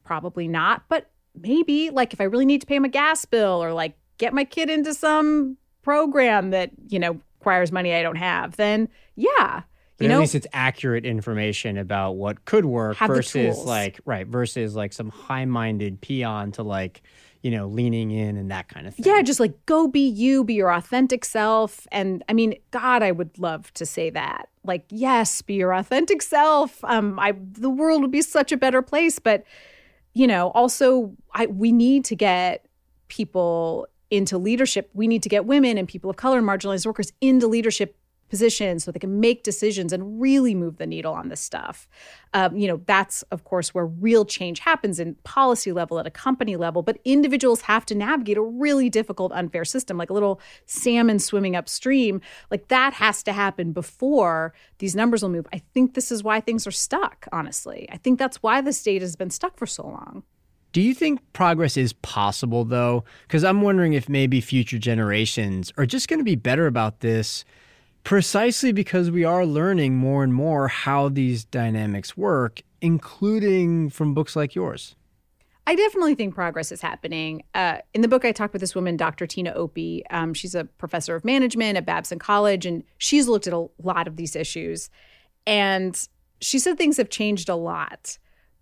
[0.05, 3.73] probably not, but maybe like if I really need to pay my gas bill or
[3.73, 8.57] like get my kid into some program that, you know, requires money I don't have,
[8.57, 9.63] then yeah.
[9.97, 14.27] But You at know, least it's accurate information about what could work versus like right
[14.27, 17.03] versus like some high-minded peon to like
[17.43, 19.07] you know leaning in and that kind of thing.
[19.07, 21.87] yeah, just like go be you, be your authentic self.
[21.91, 24.49] And I mean, God, I would love to say that.
[24.65, 26.85] Like, yes, be your authentic self.
[26.85, 29.19] Um, I the world would be such a better place.
[29.19, 29.43] But
[30.15, 32.67] you know, also I we need to get
[33.09, 34.91] people into leadership.
[34.95, 37.97] We need to get women and people of color and marginalized workers into leadership
[38.29, 41.89] positions so they can make decisions and really move the needle on this stuff.
[42.35, 46.11] Um, you know, that's of course where real change happens in policy level at a
[46.11, 46.83] company level.
[46.83, 51.57] But individuals have to navigate a really difficult, unfair system, like a little salmon swimming
[51.57, 52.21] upstream.
[52.51, 55.47] Like that has to happen before these numbers will move.
[55.53, 57.27] I think this is why things are stuck.
[57.33, 60.23] Honestly, I think that's why the state has been stuck for so long.
[60.73, 63.05] Do you think progress is possible though?
[63.27, 67.45] Because I'm wondering if maybe future generations are just going to be better about this
[68.05, 74.35] precisely because we are learning more and more how these dynamics work, including from books
[74.37, 74.95] like yours.
[75.67, 77.43] I definitely think progress is happening.
[77.55, 79.27] Uh, in the book, I talked with this woman, Dr.
[79.27, 80.03] Tina Opie.
[80.09, 84.09] Um, she's a professor of management at Babson College, and she's looked at a lot
[84.09, 84.89] of these issues.
[85.47, 86.09] And
[86.41, 88.17] she said things have changed a lot.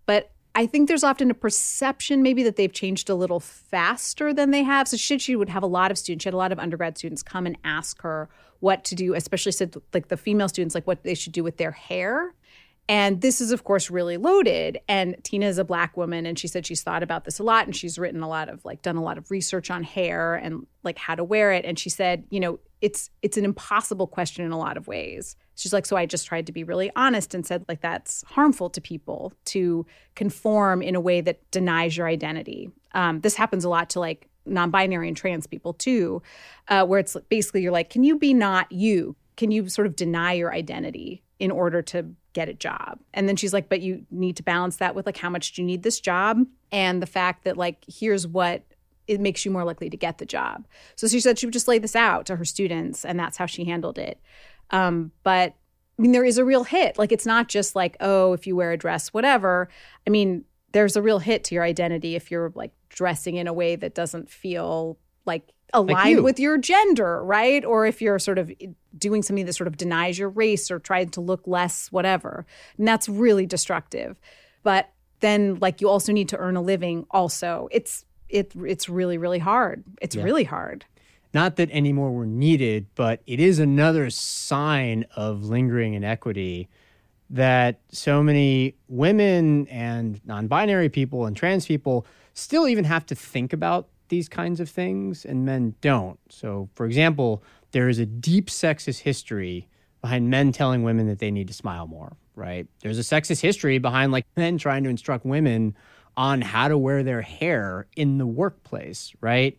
[0.05, 4.51] But I think there's often a perception maybe that they've changed a little faster than
[4.51, 4.87] they have.
[4.87, 6.97] So she she would have a lot of students, she had a lot of undergrad
[6.97, 8.27] students come and ask her
[8.59, 11.57] what to do, especially said like the female students, like what they should do with
[11.57, 12.33] their hair.
[12.89, 14.79] And this is, of course, really loaded.
[14.87, 17.65] And Tina is a black woman, and she said she's thought about this a lot,
[17.65, 20.65] and she's written a lot of like done a lot of research on hair and
[20.83, 21.65] like how to wear it.
[21.65, 25.35] And she said, you know, it's it's an impossible question in a lot of ways.
[25.55, 28.69] She's like, so I just tried to be really honest and said like that's harmful
[28.69, 32.69] to people to conform in a way that denies your identity.
[32.93, 36.21] Um, this happens a lot to like non-binary and trans people too,
[36.67, 39.15] uh, where it's basically you're like, can you be not you?
[39.35, 42.99] Can you sort of deny your identity in order to get a job?
[43.13, 45.61] And then she's like, but you need to balance that with like how much do
[45.61, 46.39] you need this job
[46.71, 48.63] and the fact that like here's what
[49.07, 50.67] it makes you more likely to get the job.
[50.95, 53.45] So she said she would just lay this out to her students, and that's how
[53.45, 54.19] she handled it.
[54.71, 55.55] Um, but
[55.97, 56.97] I mean, there is a real hit.
[56.97, 59.69] Like, it's not just like, oh, if you wear a dress, whatever.
[60.05, 63.53] I mean, there's a real hit to your identity if you're like dressing in a
[63.53, 66.23] way that doesn't feel like aligned you.
[66.23, 67.63] with your gender, right?
[67.65, 68.51] Or if you're sort of
[68.97, 72.45] doing something that sort of denies your race or trying to look less, whatever.
[72.77, 74.19] And that's really destructive.
[74.63, 77.05] But then, like, you also need to earn a living.
[77.11, 79.83] Also, it's it it's really really hard.
[80.01, 80.23] It's Yeah.
[80.23, 80.85] really hard.
[81.33, 86.69] Not that any more were needed, but it is another sign of lingering inequity
[87.29, 93.15] that so many women and non binary people and trans people still even have to
[93.15, 96.17] think about these kinds of things, and men don't.
[96.29, 99.67] So, for example, there is a deep sexist history
[100.01, 102.67] behind men telling women that they need to smile more, right?
[102.81, 105.75] There's a sexist history behind like men trying to instruct women
[106.15, 109.57] on how to wear their hair in the workplace, right?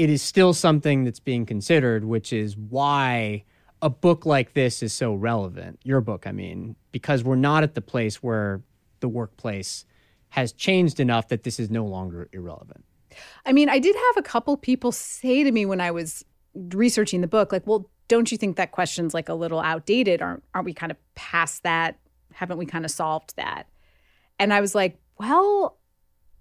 [0.00, 3.44] it is still something that's being considered, which is why
[3.82, 5.80] a book like this is so relevant.
[5.84, 8.62] Your book, I mean, because we're not at the place where
[9.00, 9.84] the workplace
[10.30, 12.84] has changed enough that this is no longer irrelevant.
[13.44, 17.20] I mean, I did have a couple people say to me when I was researching
[17.20, 20.22] the book, like, well, don't you think that question's like a little outdated?
[20.22, 21.98] Aren't aren't we kind of past that?
[22.32, 23.68] Haven't we kind of solved that?
[24.38, 25.76] And I was like, well,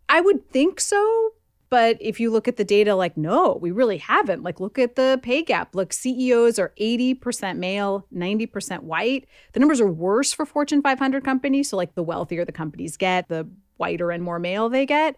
[0.08, 1.34] I would think so.
[1.69, 4.41] But if you look at the data, like, no, we really haven't.
[4.41, 5.75] Like, look at the pay gap.
[5.75, 9.27] Look, CEOs are 80% male, 90% white.
[9.53, 11.69] The numbers are worse for Fortune 500 companies.
[11.69, 15.15] So, like, the wealthier the companies get, the whiter and more male they get.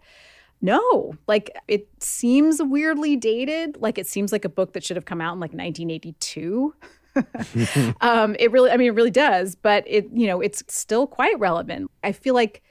[0.64, 3.76] No, like it seems weirdly dated.
[3.80, 6.72] Like it seems like a book that should have come out in like 1982.
[8.00, 11.38] um, it really, I mean, it really does, but it, you know, it's still quite
[11.40, 11.90] relevant.
[12.04, 12.62] I feel like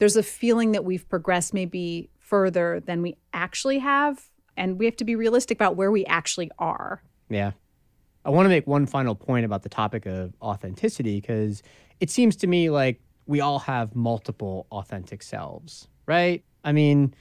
[0.00, 4.30] there's a feeling that we've progressed maybe further than we actually have.
[4.56, 7.02] And we have to be realistic about where we actually are.
[7.30, 7.52] Yeah.
[8.24, 11.62] I want to make one final point about the topic of authenticity because
[12.00, 16.44] it seems to me like we all have multiple authentic selves, right?
[16.64, 17.14] I mean,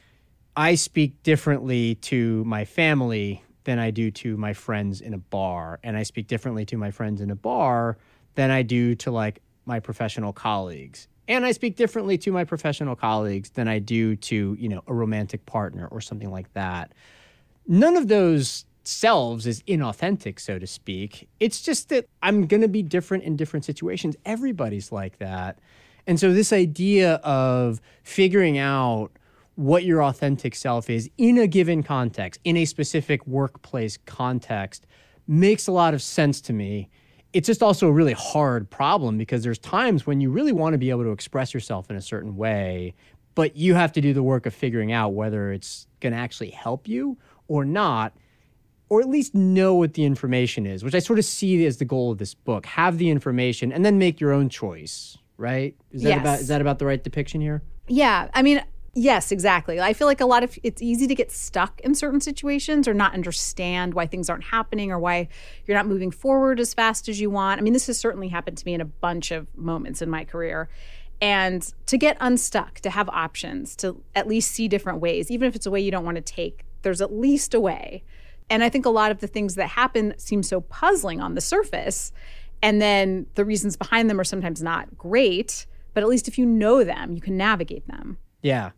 [0.56, 5.80] I speak differently to my family than I do to my friends in a bar.
[5.84, 7.98] And I speak differently to my friends in a bar
[8.36, 11.08] than I do to like my professional colleagues.
[11.28, 14.94] And I speak differently to my professional colleagues than I do to, you know, a
[14.94, 16.94] romantic partner or something like that.
[17.68, 21.28] None of those selves is inauthentic, so to speak.
[21.40, 24.16] It's just that I'm going to be different in different situations.
[24.26, 25.60] Everybody's like that.
[26.06, 29.12] And so, this idea of figuring out
[29.56, 34.88] what your authentic self is in a given context, in a specific workplace context,
[35.28, 36.90] makes a lot of sense to me.
[37.38, 40.80] It's just also a really hard problem because there's times when you really want to
[40.80, 42.96] be able to express yourself in a certain way,
[43.36, 46.50] but you have to do the work of figuring out whether it's going to actually
[46.50, 47.16] help you
[47.48, 48.18] or not
[48.90, 51.86] or at least know what the information is, which I sort of see as the
[51.86, 52.66] goal of this book.
[52.66, 55.76] Have the information and then make your own choice, right?
[55.92, 56.20] Is that Yes.
[56.22, 57.62] about is that about the right depiction here?
[57.88, 58.64] Yeah, I mean,
[58.98, 59.80] yes, exactly.
[59.80, 62.94] I feel like a lot of it's easy to get stuck in certain situations or
[62.94, 65.28] not understand why things aren't happening or why
[65.66, 67.62] you're not moving forward as fast as you want.
[67.62, 70.26] I mean, this has certainly happened to me in a bunch of moments in my
[70.26, 70.68] career.
[71.22, 75.56] And to get unstuck, to have options, to at least see different ways, even if
[75.56, 78.04] it's a way you don't want to take, there's at least a way.
[78.50, 81.42] And I think a lot of the things that happen seem so puzzling on the
[81.42, 82.12] surface.
[82.62, 86.46] And then the reasons behind them are sometimes not great, but at least if you
[86.46, 88.18] know them, you can navigate them.
[88.42, 88.72] Yeah.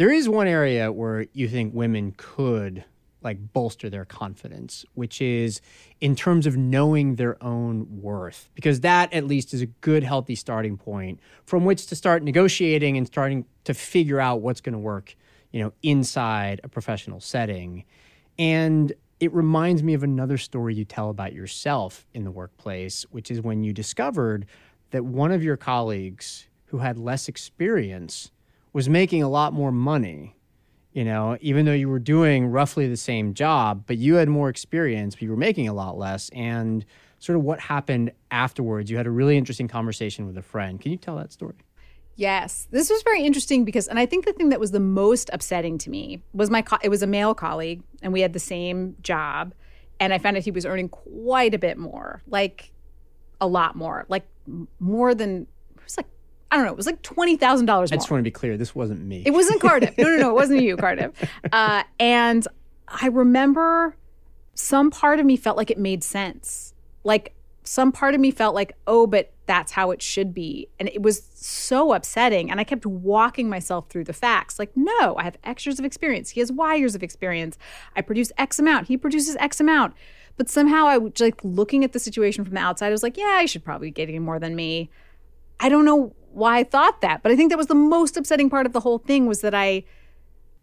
[0.00, 2.86] There is one area where you think women could
[3.20, 5.60] like bolster their confidence, which is
[6.00, 10.36] in terms of knowing their own worth, because that at least is a good, healthy
[10.36, 14.78] starting point from which to start negotiating and starting to figure out what's going to
[14.78, 15.14] work,
[15.52, 17.84] you know, inside a professional setting.
[18.38, 23.30] And it reminds me of another story you tell about yourself in the workplace, which
[23.30, 24.46] is when you discovered
[24.92, 28.30] that one of your colleagues who had less experience
[28.72, 30.36] was making a lot more money
[30.92, 34.48] you know even though you were doing roughly the same job but you had more
[34.48, 36.30] experience but you were making a lot less.
[36.30, 36.84] And
[37.18, 40.80] sort of what happened afterwards you had a really interesting conversation with a friend.
[40.80, 41.54] Can you tell that story?
[42.16, 45.30] Yes, this was very interesting because, and I think the thing that was the most
[45.32, 48.40] upsetting to me was my, co- it was a male colleague and we had the
[48.40, 49.54] same job.
[49.98, 52.72] And I found out he was earning quite a bit more, like
[53.40, 54.26] a lot more, like
[54.78, 56.06] more than, it was like,
[56.50, 59.00] I don't know, it was like $20,000 i just want to be clear this wasn't
[59.02, 59.96] me It wasn't Cardiff.
[59.96, 60.30] No, no, no.
[60.30, 61.12] It wasn't you, Cardiff.
[61.52, 62.46] Uh, and
[62.88, 63.96] I remember
[64.54, 66.74] some part of me felt like it made sense.
[67.04, 70.68] Like some part of me felt like, oh, but that's how it should be.
[70.78, 72.50] And it was so upsetting.
[72.50, 74.58] And I kept walking myself through the facts.
[74.58, 76.30] Like, no, I have X years of experience.
[76.30, 77.58] He has Y years of experience.
[77.94, 78.88] I produce X amount.
[78.88, 79.94] He produces X amount.
[80.36, 83.16] But somehow I was like looking at the situation from the outside, I was like,
[83.16, 84.90] yeah, I should probably be getting more than me.
[85.58, 88.50] I don't know why I thought that, but I think that was the most upsetting
[88.50, 89.84] part of the whole thing was that I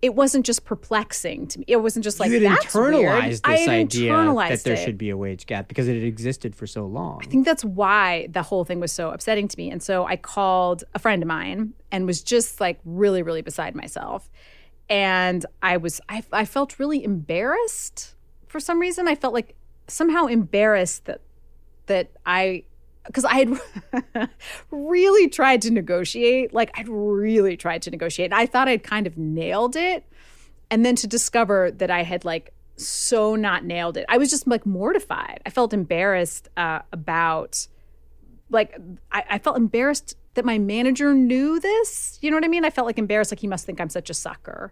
[0.02, 1.66] it wasn't just perplexing to me.
[1.68, 3.34] It wasn't just like you had internalized weird.
[3.34, 4.86] this had idea internalized that there it.
[4.86, 7.66] should be a wage gap because it had existed for so long I think that's
[7.66, 9.72] why the whole thing was so upsetting to me.
[9.72, 13.76] And so I called a friend of mine and was just like really, really beside
[13.76, 14.30] myself.
[14.90, 19.08] And I was, I, I felt really embarrassed for some reason.
[19.08, 19.56] I felt like
[19.88, 21.22] somehow embarrassed that,
[21.88, 22.66] that I,
[23.08, 24.30] because I had
[24.72, 26.54] really tried to negotiate.
[26.54, 28.32] Like I'd really tried to negotiate.
[28.32, 30.06] I thought I'd kind of nailed it.
[30.70, 34.06] And then to discover that I had like so not nailed it.
[34.08, 35.42] I was just like mortified.
[35.46, 37.68] I felt embarrassed uh, about,
[38.50, 38.78] like,
[39.12, 42.20] I, I felt embarrassed that my manager knew this.
[42.22, 42.64] You know what I mean?
[42.64, 44.72] I felt like embarrassed, like he must think I'm such a sucker.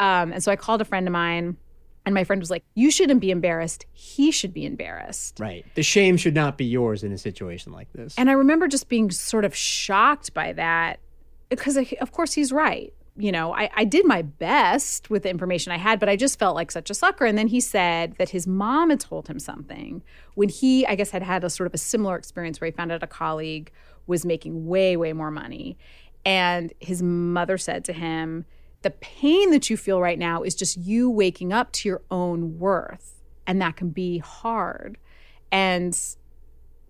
[0.00, 1.56] Um, and so I called a friend of mine,
[2.04, 3.86] and my friend was like, "You shouldn't be embarrassed.
[3.92, 7.92] He should be embarrassed." right the shame should not be yours in a situation like
[7.92, 11.00] this And I remember just being sort of shocked by that
[11.48, 12.94] because, of course, he's right.
[13.14, 16.38] You know, I, I did my best with the information I had, but I just
[16.38, 17.26] felt like such a sucker.
[17.26, 20.02] And then he said that his mom had told him something
[20.34, 22.90] when he, I guess, had had a sort of a similar experience where he found
[22.90, 23.70] out a colleague
[24.06, 25.76] was making way, way more money.
[26.24, 28.46] And his mother said to him,
[28.82, 32.58] The pain that you feel right now is just you waking up to your own
[32.58, 33.20] worth.
[33.46, 34.98] And that can be hard.
[35.50, 35.98] And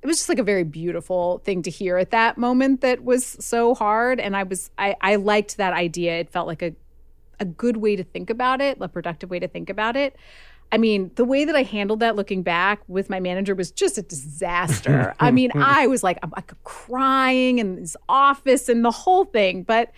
[0.03, 3.25] it was just like a very beautiful thing to hear at that moment that was
[3.25, 6.75] so hard and i was i, I liked that idea it felt like a,
[7.41, 10.17] a good way to think about it a productive way to think about it
[10.73, 13.97] i mean the way that i handled that looking back with my manager was just
[13.97, 18.91] a disaster i mean i was like i'm like crying in his office and the
[18.91, 19.93] whole thing but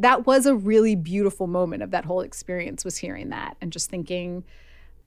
[0.00, 3.90] that was a really beautiful moment of that whole experience was hearing that and just
[3.90, 4.44] thinking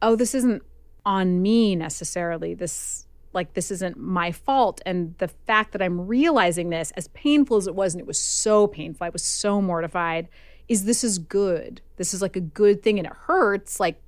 [0.01, 0.61] oh this isn't
[1.05, 6.69] on me necessarily this like this isn't my fault and the fact that i'm realizing
[6.69, 10.27] this as painful as it was and it was so painful i was so mortified
[10.67, 13.99] is this is good this is like a good thing and it hurts like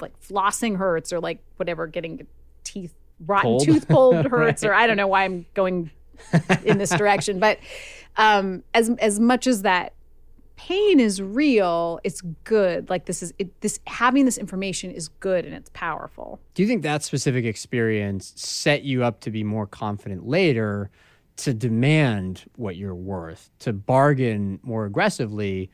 [0.00, 2.26] like flossing hurts or like whatever getting
[2.64, 2.94] teeth
[3.26, 3.64] rotten Pulled.
[3.64, 4.70] tooth pulled hurts Right.
[4.70, 5.90] or I don't know why I'm going
[6.64, 7.58] in this direction, but
[8.16, 9.92] um, as as much as that
[10.66, 12.90] pain is real, it's good.
[12.90, 16.38] Like this is it, this having this information is good and it's powerful.
[16.54, 20.90] Do you think that specific experience set you up to be more confident later
[21.36, 25.70] to demand what you're worth, to bargain more aggressively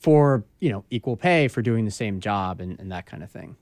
[0.00, 3.30] for, you know, equal pay for doing the same job and, and that kind of
[3.30, 3.56] thing?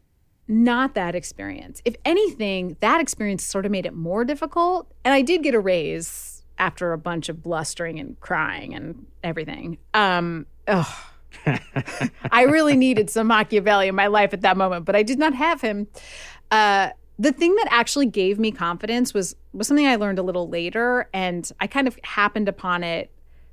[0.49, 1.83] Not that experience.
[1.85, 4.91] If anything, that experience sort of made it more difficult.
[5.05, 9.77] And I did get a raise after a bunch of blustering and crying and everything.
[9.93, 10.87] Um, ugh.
[12.31, 15.35] I really needed some Machiavelli in my life at that moment, but I did not
[15.35, 15.89] have him.
[16.51, 20.49] Uh, the thing that actually gave me confidence was was something I learned a little
[20.49, 23.11] later, and I kind of happened upon it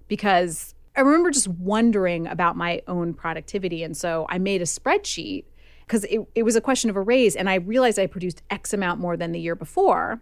[0.07, 5.45] because I remember just wondering about my own productivity, and so I made a spreadsheet
[5.86, 8.74] because it, it was a question of a raise, and I realized I produced X
[8.74, 10.22] amount more than the year before,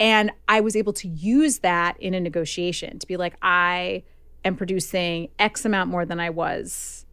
[0.00, 4.04] and I was able to use that in a negotiation to be like, I
[4.44, 7.04] am producing X amount more than I was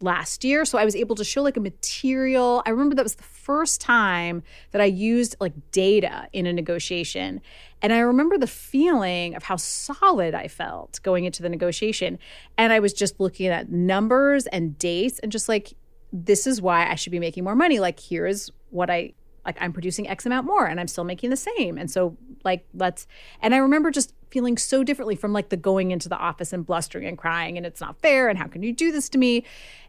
[0.00, 0.64] last year.
[0.64, 2.62] So I was able to show like a material.
[2.66, 7.40] I remember that was the first time that I used like data in a negotiation.
[7.82, 12.18] And I remember the feeling of how solid I felt going into the negotiation.
[12.58, 15.74] And I was just looking at numbers and dates and just like,
[16.12, 17.78] this is why I should be making more money.
[17.78, 19.12] Like, here is what I
[19.46, 21.78] like I'm producing X amount more and I'm still making the same.
[21.78, 23.06] And so like let's
[23.40, 26.66] and I remember just feeling so differently from like the going into the office and
[26.66, 29.44] blustering and crying and it's not fair and how can you do this to me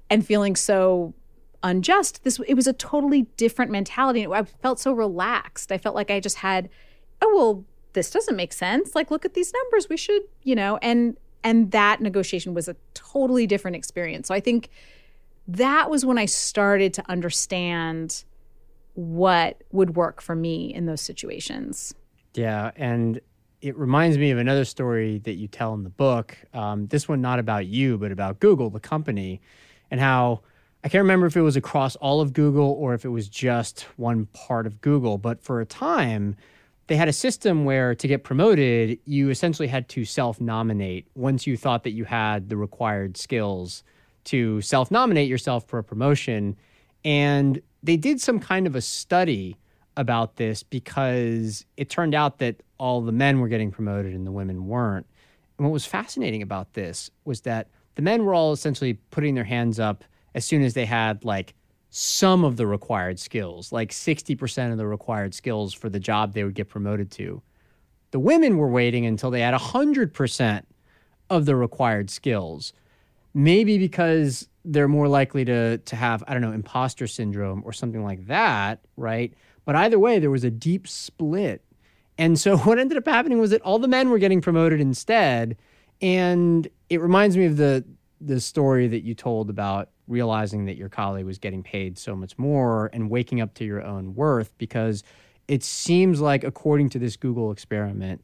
[0.09, 1.13] and feeling so
[1.63, 2.23] unjust.
[2.23, 4.25] This it was a totally different mentality.
[4.27, 5.71] I felt so relaxed.
[5.71, 6.69] I felt like I just had
[7.21, 8.93] oh well this doesn't make sense.
[8.95, 9.89] Like look at these numbers.
[9.89, 14.27] We should, you know, and and that negotiation was a totally different experience.
[14.27, 14.69] So I think
[15.47, 18.25] that was when I started to understand
[18.97, 21.93] what would work for me in those situations.
[22.33, 23.21] Yeah, and
[23.61, 26.35] it reminds me of another story that you tell in the book.
[26.51, 29.39] Um, this one not about you, but about Google, the company,
[29.91, 30.41] and how
[30.83, 33.81] I can't remember if it was across all of Google or if it was just
[33.97, 35.19] one part of Google.
[35.19, 36.35] But for a time,
[36.87, 41.55] they had a system where to get promoted, you essentially had to self-nominate once you
[41.55, 43.83] thought that you had the required skills
[44.23, 46.55] to self-nominate yourself for a promotion.
[47.05, 49.57] And they did some kind of a study
[49.95, 54.31] about this because it turned out that all the men were getting promoted and the
[54.31, 55.07] women weren't.
[55.57, 59.43] And what was fascinating about this was that the men were all essentially putting their
[59.43, 60.03] hands up
[60.35, 61.55] as soon as they had like
[61.89, 66.43] some of the required skills, like 60% of the required skills for the job they
[66.43, 67.41] would get promoted to.
[68.11, 70.63] The women were waiting until they had 100%
[71.29, 72.71] of the required skills.
[73.33, 78.03] Maybe because they're more likely to to have I don't know imposter syndrome or something
[78.03, 79.33] like that, right?
[79.65, 81.63] But either way, there was a deep split.
[82.17, 85.57] And so what ended up happening was that all the men were getting promoted instead.
[86.01, 87.83] And it reminds me of the
[88.19, 92.37] the story that you told about realizing that your colleague was getting paid so much
[92.37, 95.03] more and waking up to your own worth because
[95.47, 98.23] it seems like according to this Google experiment,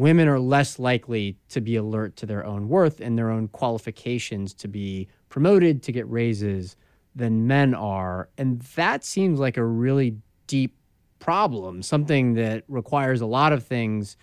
[0.00, 4.54] women are less likely to be alert to their own worth and their own qualifications
[4.54, 6.74] to be promoted to get raises
[7.14, 8.30] than men are.
[8.38, 10.74] And that seems like a really deep
[11.18, 14.16] problem, something that requires a lot of things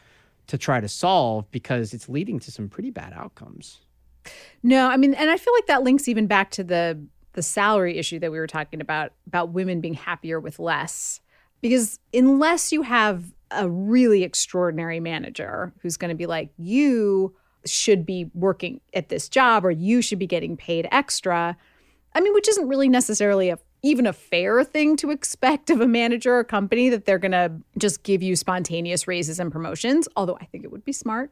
[0.48, 3.82] to try to solve because it's leading to some pretty bad outcomes.
[4.64, 7.00] No, I mean, and I feel like that links even back to the
[7.34, 11.22] the salary issue that we were talking about about women being happier with less.
[11.62, 17.36] Because unless you have a really extraordinary manager who's going to be like, you
[17.66, 21.58] should be working at this job or you should be getting paid extra.
[22.14, 25.88] I mean, which isn't really necessarily a even a fair thing to expect of a
[25.88, 30.38] manager or company that they're going to just give you spontaneous raises and promotions, although
[30.42, 31.32] I think it would be smart.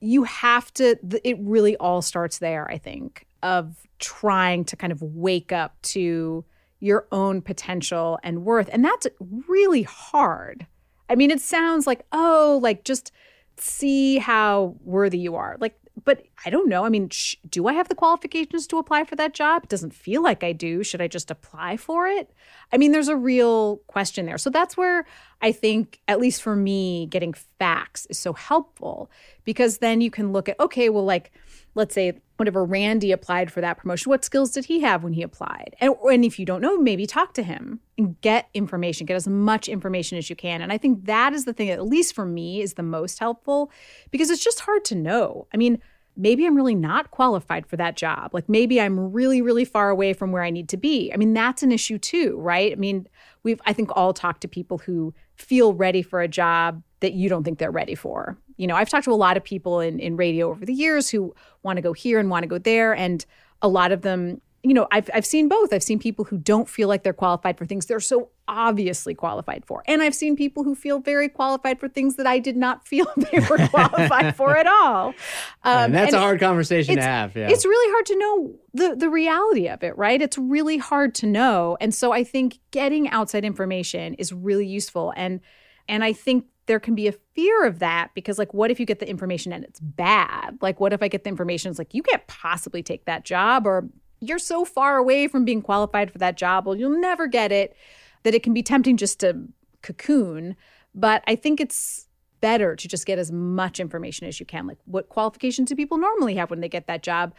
[0.00, 5.00] You have to it really all starts there, I think, of trying to kind of
[5.02, 6.44] wake up to
[6.80, 8.68] your own potential and worth.
[8.72, 9.06] And that's
[9.48, 10.66] really hard.
[11.12, 13.12] I mean, it sounds like, oh, like just
[13.58, 15.58] see how worthy you are.
[15.60, 16.86] Like, but I don't know.
[16.86, 19.64] I mean, sh- do I have the qualifications to apply for that job?
[19.64, 20.82] It doesn't feel like I do.
[20.82, 22.32] Should I just apply for it?
[22.72, 24.38] I mean, there's a real question there.
[24.38, 25.04] So that's where
[25.42, 29.10] I think, at least for me, getting facts is so helpful
[29.44, 31.30] because then you can look at, okay, well, like,
[31.74, 35.22] let's say whatever Randy applied for that promotion, what skills did he have when he
[35.22, 35.76] applied?
[35.80, 39.28] And, and if you don't know, maybe talk to him and get information, get as
[39.28, 40.60] much information as you can.
[40.60, 43.70] And I think that is the thing, at least for me, is the most helpful
[44.10, 45.46] because it's just hard to know.
[45.54, 45.80] I mean,
[46.16, 48.34] maybe I'm really not qualified for that job.
[48.34, 51.12] Like maybe I'm really, really far away from where I need to be.
[51.12, 52.72] I mean, that's an issue too, right?
[52.72, 53.06] I mean,
[53.44, 57.28] we've, I think, all talked to people who feel ready for a job that you
[57.28, 58.36] don't think they're ready for.
[58.56, 61.08] You know, I've talked to a lot of people in, in radio over the years
[61.10, 62.94] who want to go here and want to go there.
[62.94, 63.24] And
[63.60, 65.72] a lot of them you know, I've I've seen both.
[65.72, 69.64] I've seen people who don't feel like they're qualified for things they're so obviously qualified
[69.66, 69.82] for.
[69.88, 73.06] And I've seen people who feel very qualified for things that I did not feel
[73.16, 75.14] they were qualified for at all.
[75.64, 77.36] Um, and that's and a hard conversation to have.
[77.36, 77.48] Yeah.
[77.48, 80.20] It's really hard to know the the reality of it, right?
[80.20, 81.76] It's really hard to know.
[81.80, 85.12] And so I think getting outside information is really useful.
[85.16, 85.40] And
[85.88, 88.86] and I think there can be a fear of that because like what if you
[88.86, 91.94] get the information and it's bad like what if i get the information it's like
[91.94, 93.88] you can't possibly take that job or
[94.22, 97.76] you're so far away from being qualified for that job, well, you'll never get it,
[98.22, 99.36] that it can be tempting just to
[99.82, 100.54] cocoon.
[100.94, 102.06] But I think it's
[102.40, 104.66] better to just get as much information as you can.
[104.66, 107.34] Like, what qualifications do people normally have when they get that job?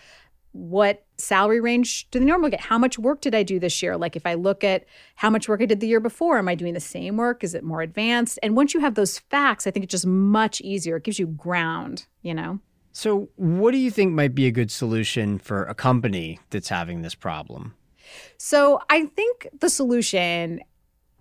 [0.53, 2.61] What salary range do they normally get?
[2.61, 3.97] How much work did I do this year?
[3.97, 4.85] Like, if I look at
[5.15, 7.43] how much work I did the year before, am I doing the same work?
[7.43, 8.39] Is it more advanced?
[8.41, 10.97] And once you have those facts, I think it's just much easier.
[10.97, 12.59] It gives you ground, you know?
[12.91, 17.01] So, what do you think might be a good solution for a company that's having
[17.01, 17.73] this problem?
[18.37, 20.61] So, I think the solution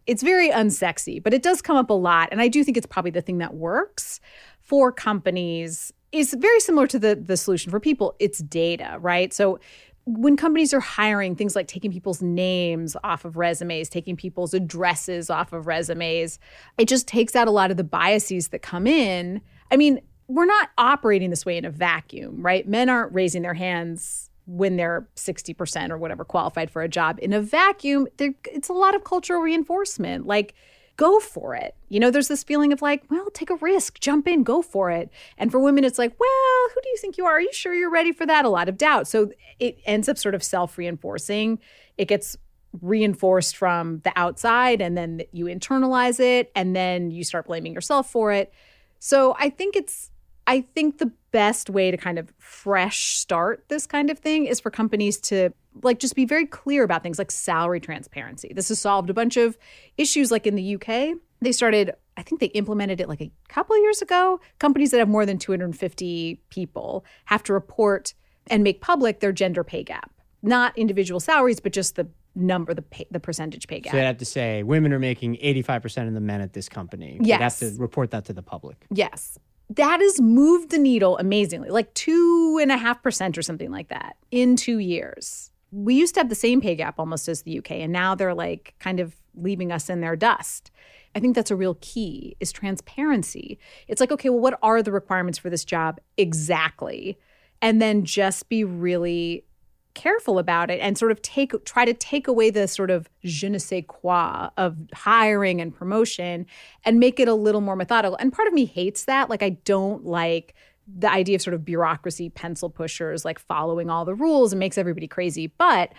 [0.06, 2.86] it's very unsexy, but it does come up a lot and I do think it's
[2.86, 4.20] probably the thing that works
[4.60, 8.14] for companies is very similar to the the solution for people.
[8.18, 9.32] It's data, right?
[9.32, 9.58] So,
[10.04, 15.30] when companies are hiring things like taking people's names off of resumes, taking people's addresses
[15.30, 16.38] off of resumes,
[16.76, 19.40] it just takes out a lot of the biases that come in.
[19.70, 22.66] I mean, we're not operating this way in a vacuum, right?
[22.66, 27.18] Men aren't raising their hands when they're 60% or whatever qualified for a job.
[27.22, 30.26] In a vacuum, it's a lot of cultural reinforcement.
[30.26, 30.54] Like,
[30.96, 31.74] go for it.
[31.88, 34.90] You know, there's this feeling of like, well, take a risk, jump in, go for
[34.90, 35.10] it.
[35.38, 37.34] And for women, it's like, well, who do you think you are?
[37.34, 38.44] Are you sure you're ready for that?
[38.44, 39.08] A lot of doubt.
[39.08, 41.58] So it ends up sort of self reinforcing.
[41.98, 42.36] It gets
[42.80, 48.10] reinforced from the outside, and then you internalize it, and then you start blaming yourself
[48.10, 48.52] for it.
[48.98, 50.11] So I think it's
[50.46, 54.60] I think the best way to kind of fresh start this kind of thing is
[54.60, 55.50] for companies to
[55.82, 58.52] like just be very clear about things like salary transparency.
[58.54, 59.56] This has solved a bunch of
[59.96, 61.16] issues like in the UK.
[61.40, 64.38] They started I think they implemented it like a couple years ago.
[64.58, 68.12] Companies that have more than 250 people have to report
[68.48, 70.10] and make public their gender pay gap.
[70.42, 73.92] Not individual salaries, but just the number, the pay, the percentage pay gap.
[73.92, 77.18] So they have to say women are making 85% of the men at this company.
[77.22, 77.60] Yes.
[77.60, 78.84] They have to report that to the public.
[78.92, 79.38] Yes
[79.76, 83.88] that has moved the needle amazingly, like two and a half percent or something like
[83.88, 85.50] that in two years.
[85.70, 88.34] We used to have the same pay gap almost as the UK, and now they're
[88.34, 90.70] like kind of leaving us in their dust.
[91.14, 93.58] I think that's a real key is transparency.
[93.88, 97.18] It's like, okay, well, what are the requirements for this job exactly?
[97.60, 99.44] And then just be really
[99.94, 103.48] careful about it and sort of take try to take away the sort of je
[103.48, 106.46] ne sais quoi of hiring and promotion
[106.84, 108.16] and make it a little more methodical.
[108.16, 109.28] And part of me hates that.
[109.30, 110.54] Like I don't like
[110.86, 114.78] the idea of sort of bureaucracy pencil pushers like following all the rules and makes
[114.78, 115.46] everybody crazy.
[115.46, 115.92] But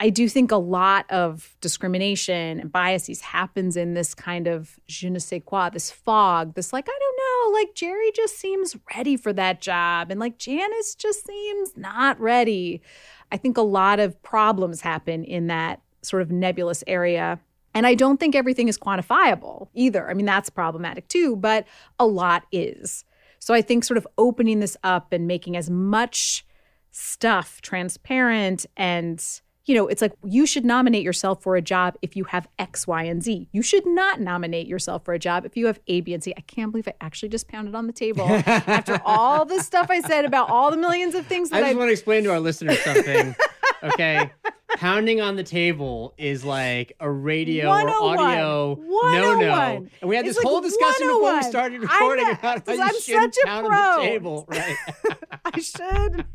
[0.00, 5.08] I do think a lot of discrimination and biases happens in this kind of je
[5.08, 9.16] ne sais quoi, this fog, this like, I don't know, like Jerry just seems ready
[9.16, 10.10] for that job.
[10.10, 12.82] And like Janice just seems not ready.
[13.30, 17.38] I think a lot of problems happen in that sort of nebulous area.
[17.72, 20.10] And I don't think everything is quantifiable either.
[20.10, 21.66] I mean, that's problematic too, but
[22.00, 23.04] a lot is.
[23.38, 26.44] So I think sort of opening this up and making as much
[26.90, 29.24] stuff transparent and
[29.66, 32.86] you know, it's like you should nominate yourself for a job if you have X,
[32.86, 33.48] Y, and Z.
[33.52, 36.34] You should not nominate yourself for a job if you have A, B, and C.
[36.36, 40.00] I can't believe I actually just pounded on the table after all the stuff I
[40.00, 41.76] said about all the millions of things that I just I've...
[41.78, 43.34] want to explain to our listeners something.
[43.82, 44.30] okay.
[44.76, 49.86] Pounding on the table is like a radio or audio no no.
[50.00, 53.36] And we had this whole discussion before we started recording about how you I'm shouldn't
[53.44, 53.76] pound pro.
[53.76, 54.44] on the table.
[54.48, 54.76] Right.
[55.44, 56.26] I should.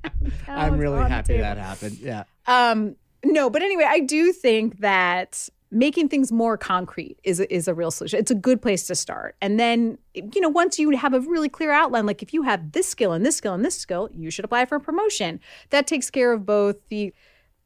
[0.47, 1.97] I'm really happy that happened.
[1.99, 2.23] Yeah.
[2.47, 7.74] Um, no, but anyway, I do think that making things more concrete is is a
[7.74, 8.20] real solution.
[8.20, 9.36] It's a good place to start.
[9.41, 12.72] And then, you know, once you have a really clear outline, like if you have
[12.72, 15.39] this skill and this skill and this skill, you should apply for a promotion.
[15.70, 17.13] That takes care of both the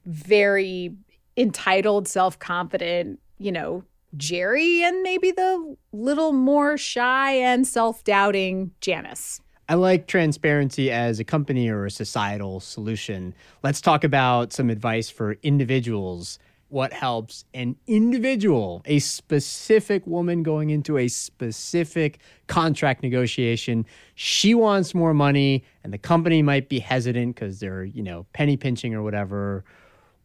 [0.05, 0.93] very
[1.37, 3.83] entitled, self-confident, you know,
[4.17, 9.39] Jerry and maybe the little more shy and self-doubting Janice.
[9.73, 13.33] I like transparency as a company or a societal solution.
[13.63, 16.37] Let's talk about some advice for individuals
[16.69, 23.87] what helps an individual, a specific woman going into a specific contract negotiation.
[24.13, 28.57] She wants more money, and the company might be hesitant because they're, you know, penny
[28.57, 29.63] pinching or whatever.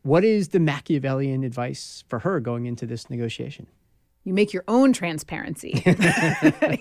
[0.02, 3.66] What is the Machiavellian advice for her going into this negotiation?
[4.28, 5.70] You make your own transparency,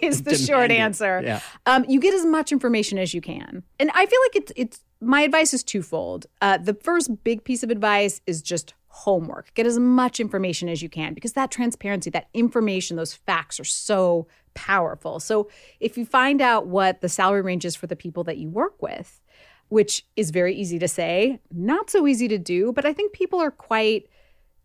[0.02, 1.22] is the short answer.
[1.24, 1.40] Yeah.
[1.66, 3.64] Um, you get as much information as you can.
[3.80, 6.26] And I feel like it's, it's my advice is twofold.
[6.42, 9.54] Uh, the first big piece of advice is just homework.
[9.54, 13.64] Get as much information as you can because that transparency, that information, those facts are
[13.64, 15.22] so powerful.
[15.22, 18.50] So if you find out what the salary range is for the people that you
[18.50, 19.22] work with,
[19.70, 23.40] which is very easy to say, not so easy to do, but I think people
[23.40, 24.10] are quite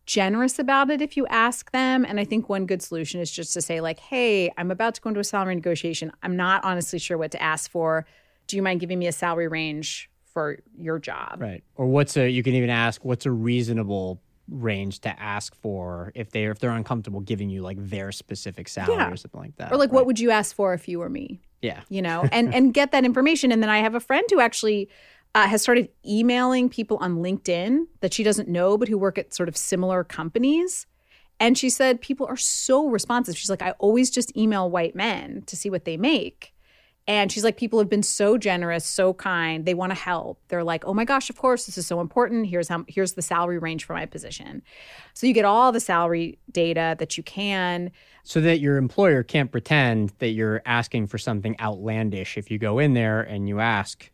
[0.07, 2.05] generous about it if you ask them.
[2.05, 5.01] And I think one good solution is just to say, like, hey, I'm about to
[5.01, 6.13] go into a salary negotiation.
[6.23, 8.05] I'm not honestly sure what to ask for.
[8.47, 11.37] Do you mind giving me a salary range for your job?
[11.41, 11.63] Right.
[11.77, 16.31] Or what's a you can even ask what's a reasonable range to ask for if
[16.33, 19.11] they if they're uncomfortable giving you like their specific salary Yeah.
[19.11, 19.73] or something like that.
[19.73, 19.95] Or like, right?
[19.95, 21.41] what would you ask for if you were me?
[21.63, 21.83] Yeah.
[21.89, 24.89] you know and and get that information and then i have a friend who actually
[25.35, 29.35] uh, has started emailing people on linkedin that she doesn't know but who work at
[29.35, 30.87] sort of similar companies.
[31.41, 33.37] And she said people are so responsive.
[33.37, 36.55] She's like i always just email white men to see what they make.
[37.09, 39.65] And she's like people have been so generous so kind.
[39.65, 40.39] They want to help.
[40.49, 42.47] They're like oh my gosh of course this is so important.
[42.47, 44.63] Here's how here's the salary range for my position.
[45.15, 47.91] So you get all the salary data that you can.
[48.23, 52.79] So that your employer can't pretend that you're asking for something outlandish if you go
[52.79, 54.13] in there and you ask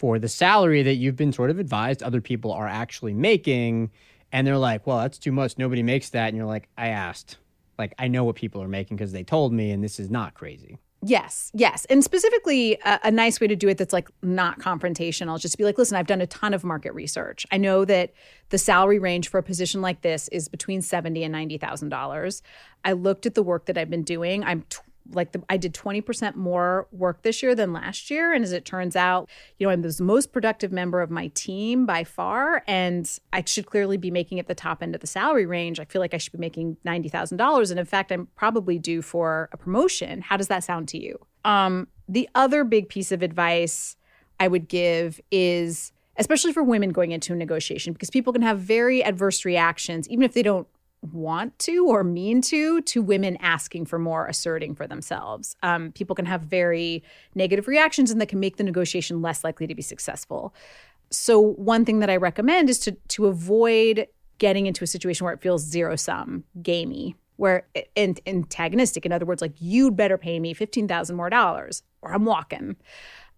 [0.00, 3.90] for the salary that you've been sort of advised other people are actually making
[4.32, 5.58] and they're like, "Well, that's too much.
[5.58, 7.36] Nobody makes that." And you're like, "I asked.
[7.78, 10.32] Like I know what people are making because they told me and this is not
[10.32, 11.84] crazy." Yes, yes.
[11.86, 15.64] And specifically, a, a nice way to do it that's like not confrontational, just be
[15.64, 17.46] like, listen, I've done a ton of market research.
[17.50, 18.14] I know that
[18.48, 22.42] the salary range for a position like this is between seventy and ninety thousand dollars.
[22.86, 24.44] I looked at the work that I've been doing.
[24.44, 24.64] I'm
[25.12, 28.52] like the, I did twenty percent more work this year than last year, and as
[28.52, 29.28] it turns out,
[29.58, 33.66] you know, I'm the most productive member of my team by far, and I should
[33.66, 35.80] clearly be making at the top end of the salary range.
[35.80, 38.78] I feel like I should be making ninety thousand dollars, and in fact, I'm probably
[38.78, 40.20] due for a promotion.
[40.22, 41.18] How does that sound to you?
[41.44, 43.96] Um, the other big piece of advice
[44.38, 48.58] I would give is, especially for women going into a negotiation, because people can have
[48.58, 50.66] very adverse reactions, even if they don't
[51.02, 55.56] want to or mean to to women asking for more asserting for themselves.
[55.62, 57.02] Um, people can have very
[57.34, 60.54] negative reactions and that can make the negotiation less likely to be successful.
[61.10, 64.06] So one thing that i recommend is to to avoid
[64.38, 69.26] getting into a situation where it feels zero sum gamey where and antagonistic in other
[69.26, 72.76] words like you'd better pay me 15000 more dollars or i'm walking.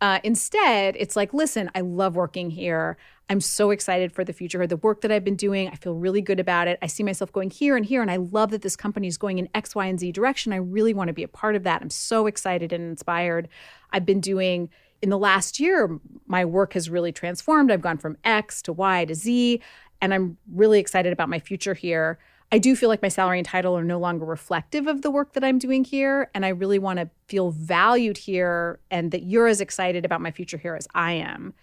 [0.02, 2.96] Uh, instead, it's like, listen, I love working here.
[3.28, 4.66] I'm so excited for the future.
[4.66, 6.78] The work that I've been doing, I feel really good about it.
[6.82, 9.38] I see myself going here and here, and I love that this company is going
[9.38, 10.52] in X, Y, and Z direction.
[10.52, 11.80] I really want to be a part of that.
[11.80, 13.48] I'm so excited and inspired.
[13.90, 14.68] I've been doing
[15.00, 17.72] in the last year, my work has really transformed.
[17.72, 19.60] I've gone from X to Y to Z,
[20.00, 22.18] and I'm really excited about my future here.
[22.52, 25.32] I do feel like my salary and title are no longer reflective of the work
[25.32, 26.30] that I'm doing here.
[26.34, 30.30] And I really want to feel valued here and that you're as excited about my
[30.30, 31.54] future here as I am.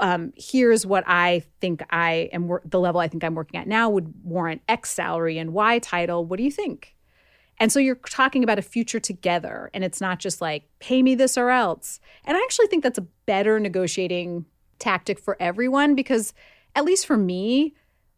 [0.00, 3.68] Um, here's what I think I am, wor- the level I think I'm working at
[3.68, 6.24] now would warrant X salary and Y title.
[6.24, 6.94] What do you think?
[7.58, 9.70] And so you're talking about a future together.
[9.72, 12.00] And it's not just like, pay me this or else.
[12.24, 14.46] And I actually think that's a better negotiating
[14.78, 16.34] tactic for everyone because,
[16.74, 17.74] at least for me,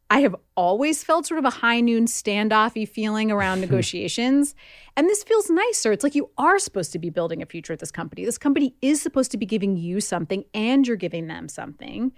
[0.09, 4.55] I have always felt sort of a high noon standoffy feeling around negotiations.
[4.97, 5.93] And this feels nicer.
[5.93, 8.25] It's like you are supposed to be building a future at this company.
[8.25, 12.13] This company is supposed to be giving you something and you're giving them something.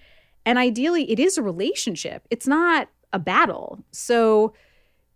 [0.44, 3.82] And ideally, it is a relationship, it's not a battle.
[3.90, 4.52] So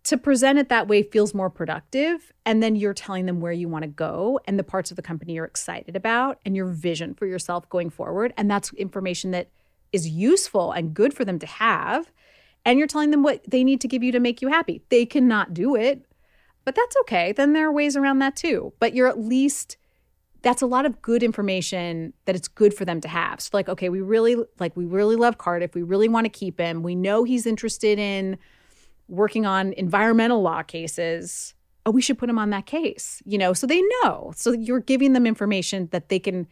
[0.03, 2.33] to present it that way feels more productive.
[2.45, 5.01] And then you're telling them where you want to go and the parts of the
[5.01, 8.33] company you're excited about and your vision for yourself going forward.
[8.35, 9.49] And that's information that
[9.93, 12.11] is useful and good for them to have
[12.65, 14.81] and you're telling them what they need to give you to make you happy.
[14.89, 16.05] They cannot do it,
[16.65, 17.31] but that's okay.
[17.31, 18.73] Then there are ways around that too.
[18.79, 19.77] But you're at least
[20.43, 23.39] that's a lot of good information that it's good for them to have.
[23.41, 25.73] So like, okay, we really like we really love Cardiff.
[25.73, 26.83] We really want to keep him.
[26.83, 28.37] We know he's interested in
[29.07, 31.53] working on environmental law cases.
[31.85, 33.21] Oh, we should put him on that case.
[33.25, 34.33] You know, so they know.
[34.35, 36.47] So you're giving them information that they can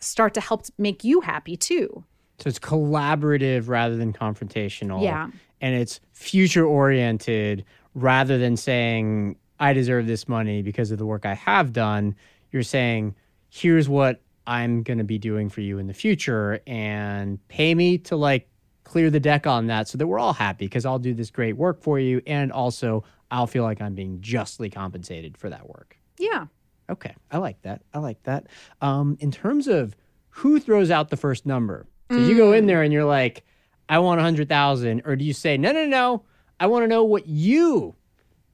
[0.00, 2.04] start to help make you happy too.
[2.38, 5.02] So it's collaborative rather than confrontational.
[5.02, 5.30] Yeah.
[5.60, 7.64] And it's future oriented
[7.94, 12.16] rather than saying, I deserve this money because of the work I have done.
[12.50, 13.14] You're saying,
[13.48, 17.98] here's what I'm going to be doing for you in the future and pay me
[17.98, 18.48] to like
[18.82, 21.56] clear the deck on that so that we're all happy because I'll do this great
[21.56, 25.96] work for you and also I'll feel like I'm being justly compensated for that work.
[26.18, 26.46] Yeah.
[26.90, 27.14] Okay.
[27.30, 27.82] I like that.
[27.94, 28.48] I like that.
[28.80, 29.96] Um, in terms of
[30.28, 33.44] who throws out the first number, so you go in there and you're like,
[33.88, 36.22] I want a hundred thousand, or do you say, no, no, no,
[36.58, 37.94] I want to know what you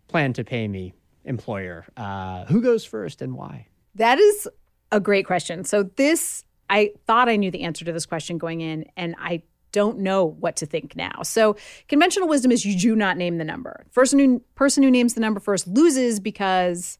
[0.08, 0.94] plan to pay me,
[1.24, 1.86] employer?
[1.96, 3.66] Uh, who goes first and why?
[3.94, 4.48] That is
[4.92, 5.64] a great question.
[5.64, 9.42] So this I thought I knew the answer to this question going in and I
[9.72, 11.22] don't know what to think now.
[11.22, 11.56] So
[11.88, 13.86] conventional wisdom is you do not name the number.
[13.94, 16.98] Who person who names the number first loses because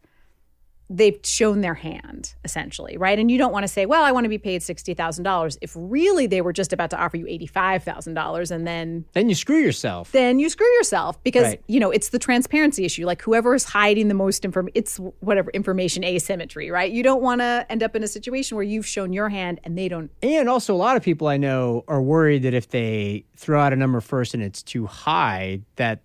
[0.93, 3.17] they've shown their hand essentially, right?
[3.19, 6.27] And you don't want to say, "Well, I want to be paid $60,000" if really
[6.27, 10.13] they were just about to offer you $85,000 and then Then you screw yourself.
[10.13, 11.63] then you screw yourself because Right.
[11.69, 15.51] you know it's the transparency issue like whoever is hiding the most information it's whatever
[15.53, 19.13] information asymmetry right you don't want to end up in a situation where you've shown
[19.13, 22.43] your hand and they don't And also, a lot of people I know are worried
[22.43, 26.01] that if they throw out a number first and it's too high, that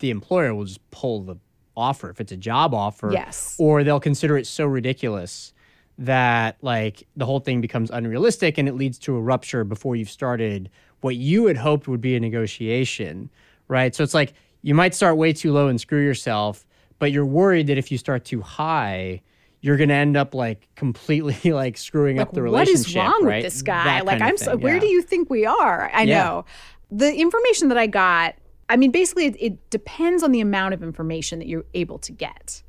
[0.00, 1.36] the employer will just pull the
[1.76, 3.10] offer if it's a job offer.
[3.12, 3.56] Yes.
[3.58, 5.52] Or they'll consider it so ridiculous
[5.98, 10.10] that like the whole thing becomes unrealistic and it leads to a rupture before you've
[10.10, 10.70] started
[11.00, 13.30] what you had hoped would be a negotiation.
[13.68, 13.94] Right.
[13.94, 16.66] So it's like you might start way too low and screw yourself,
[16.98, 19.22] but you're worried that if you start too high,
[19.60, 22.78] you're going to end up like completely like screwing up the relationship.
[22.78, 23.36] What is wrong right?
[23.36, 24.80] with this guy That like i'm so where yeah.
[24.80, 26.22] do you think we are i Yeah.
[26.24, 26.44] know
[26.90, 28.34] the information that i got
[28.68, 32.12] i mean basically it, it depends on the amount of information that you're able to
[32.12, 32.62] get.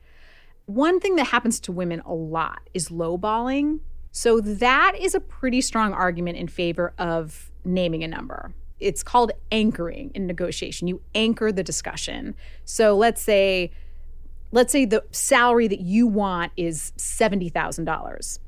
[0.65, 3.79] One thing that happens to women a lot is lowballing.
[4.11, 8.53] So that is a pretty strong argument in favor of naming a number.
[8.79, 10.87] It's called anchoring in negotiation.
[10.87, 12.35] You anchor the discussion.
[12.65, 13.71] So let's say
[14.51, 18.39] let's say the salary that you want is $70,000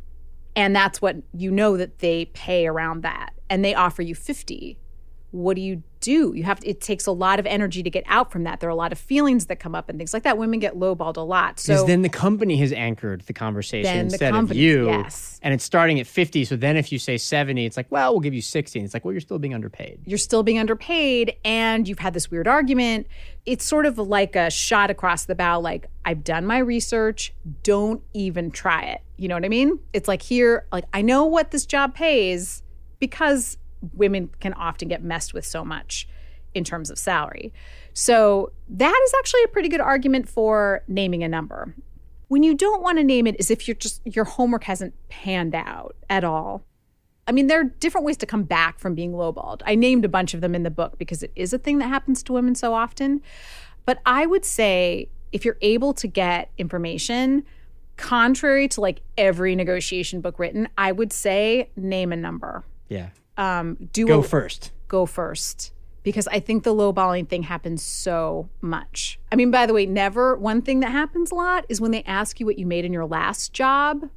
[0.55, 4.77] and that's what you know that they pay around that and they offer you 50
[5.31, 8.03] what do you do you have to, it takes a lot of energy to get
[8.07, 10.23] out from that there are a lot of feelings that come up and things like
[10.23, 13.93] that women get lowballed a lot Because so then the company has anchored the conversation
[13.93, 14.87] the instead of you.
[14.87, 15.39] yes.
[15.41, 16.45] And it's starting at 50.
[16.45, 18.79] So then if you say 70, it's like, well, we'll give you 60.
[18.79, 19.99] And it's like, well, you're still being underpaid.
[20.05, 23.07] you're still being underpaid and you've had this weird argument
[23.45, 28.01] it's sort of like a shot across the bow like i've done my research don't
[28.13, 31.51] even try it you know what i mean it's like here like i know what
[31.51, 32.61] this job pays
[32.99, 33.57] because
[33.93, 36.07] women can often get messed with so much
[36.53, 37.53] in terms of salary
[37.93, 41.75] so that is actually a pretty good argument for naming a number
[42.27, 45.55] when you don't want to name it is if you're just your homework hasn't panned
[45.55, 46.63] out at all
[47.29, 49.61] I mean, there are different ways to come back from being lowballed.
[49.63, 51.87] I named a bunch of them in the book because it is a thing that
[51.87, 53.21] happens to women so often.
[53.85, 57.43] But I would say if you're able to get information,
[57.97, 62.63] contrary to like every negotiation book written, I would say name a number.
[62.87, 63.09] Yeah.
[63.39, 64.71] Um, do Go a, first.
[64.89, 65.71] go first
[66.03, 69.19] because I think the lowballing thing happens so much.
[69.31, 72.03] I mean, by the way, never one thing that happens a lot is when they
[72.03, 74.09] ask you what you made in your last job.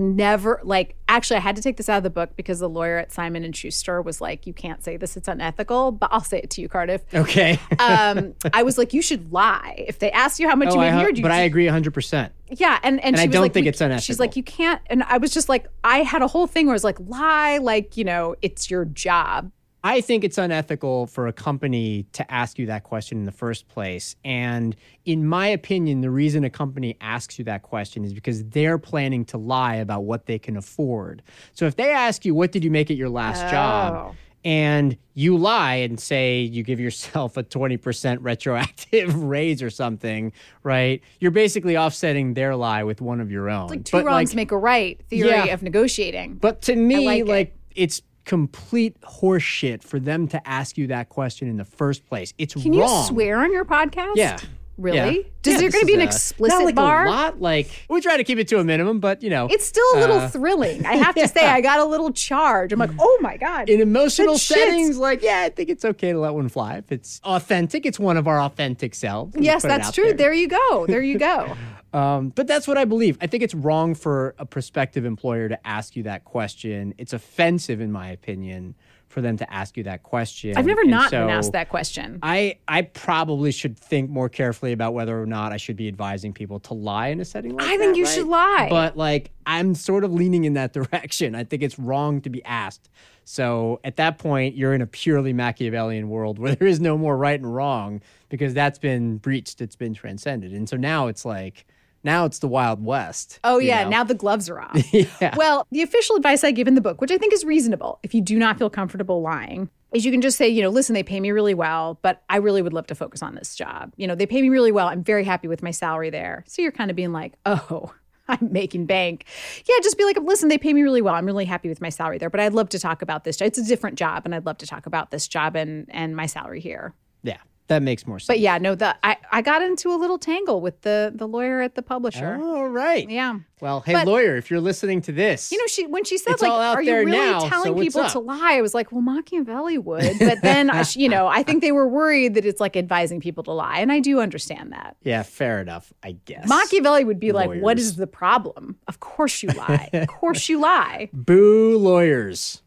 [0.00, 2.96] Never like actually I had to take this out of the book because the lawyer
[2.96, 6.38] at Simon and Schuster was like, you can't say this, it's unethical, but I'll say
[6.38, 7.02] it to you, Cardiff.
[7.14, 7.58] Okay.
[7.78, 9.84] Um, I was like, you should lie.
[9.88, 12.30] If they ask you how much oh, you made here, you but I agree 100%.
[12.50, 14.02] yeah, and and, And she I was don't like, think it's unethical.
[14.02, 16.72] She's like, you can't, and I was just like, I had a whole thing where
[16.72, 19.50] I was like, lie, like you know, it's your job.
[19.82, 23.66] I think it's unethical for a company to ask you that question in the first
[23.68, 24.14] place.
[24.24, 24.76] And
[25.06, 29.24] in my opinion, the reason a company asks you that question is because they're planning
[29.26, 31.22] to lie about what they can afford.
[31.54, 33.50] So if they ask you, What did you make at your last Oh.
[33.50, 34.16] job?
[34.42, 41.02] And you lie and say you give yourself a 20% retroactive raise or something, right?
[41.20, 43.68] You're basically offsetting their lie with one of your own.
[43.68, 45.44] Like two But, wrongs like, make a right theory Yeah.
[45.52, 46.36] of negotiating.
[46.36, 47.82] but to me, like like, it.
[47.82, 52.32] it's complete horseshit for them to ask you that question in the first place.
[52.38, 54.12] It's Can you swear on your podcast?
[54.14, 54.38] Yeah.
[54.78, 55.16] Really?
[55.16, 55.22] Yeah.
[55.42, 57.06] Does Yeah, there going to be an a- explicit not like bar?
[57.06, 59.66] A lot, like we try to keep it to a minimum, but you know, It's
[59.66, 60.86] still a little Uh, thrilling.
[60.86, 61.44] I have to say.
[61.44, 62.72] I got a little charge.
[62.72, 63.68] I'm like, oh my god.
[63.68, 67.20] in emotional settings, like yeah, I think it's okay to let one fly if it's
[67.24, 67.84] authentic.
[67.84, 69.34] It's one of our authentic selves.
[69.38, 70.04] Yes, that's true.
[70.14, 70.14] there.
[70.14, 70.86] There you go.
[70.86, 71.56] There you go.
[71.92, 73.18] Um, but that's what I believe.
[73.20, 76.94] I think it's wrong for a prospective employer to ask you that question.
[76.98, 78.76] It's offensive, in my opinion,
[79.08, 80.56] for them to ask you that question.
[80.56, 82.20] I've never And not so been asked that question.
[82.22, 86.32] I I probably should think more carefully about whether or not I should be advising
[86.32, 87.78] people to lie in a setting like I that.
[87.78, 88.14] think you right?
[88.14, 88.68] should lie.
[88.70, 91.34] But like I'm sort of leaning in that direction.
[91.34, 92.88] I think it's wrong to be asked.
[93.24, 97.16] So at that point, you're in a purely Machiavellian world where there is no more
[97.16, 99.60] right and wrong because that's been breached.
[99.60, 100.52] It's been transcended.
[100.52, 101.66] And so now it's like
[102.02, 103.40] now it's the Wild West.
[103.44, 103.90] Oh yeah, know?
[103.90, 104.92] now the gloves are off.
[104.92, 105.34] yeah.
[105.36, 108.14] Well, the official advice I give in the book, which I think is reasonable, if
[108.14, 111.02] you do not feel comfortable lying, is you can just say, you know, listen, they
[111.02, 113.92] pay me really well, but I really would love to focus on this job.
[113.96, 114.88] You know, they pay me really well.
[114.88, 116.44] I'm very happy with my salary there.
[116.46, 117.92] So you're kind of being like, oh,
[118.28, 119.24] I'm making bank.
[119.68, 121.14] Yeah, just be like, listen, they pay me really well.
[121.14, 123.40] I'm really happy with my salary there, but I'd love to talk about this.
[123.40, 126.26] It's a different job, and I'd love to talk about this job and and my
[126.26, 126.94] salary here.
[127.24, 127.38] Yeah,
[127.70, 128.26] that makes more sense.
[128.26, 131.60] But yeah, no, the I, I got into a little tangle with the the lawyer
[131.62, 132.38] at the publisher.
[132.42, 133.08] All right.
[133.08, 133.38] Yeah.
[133.60, 136.40] Well, hey, But- lawyer, if you're listening to this, You know, she when she said
[136.40, 138.12] like, "Are you really now, telling so people up?
[138.12, 141.60] to lie?" I was like, "Well, Machiavelli would," but then I, you know, I think
[141.62, 144.96] they were worried that it's like advising people to lie, and I do understand that.
[145.02, 146.48] yeah, fair enough, I guess.
[146.48, 148.78] Machiavelli would be like, what is the problem?
[148.88, 149.90] Of course you lie.
[149.92, 152.62] of course you lie." Boo lawyers.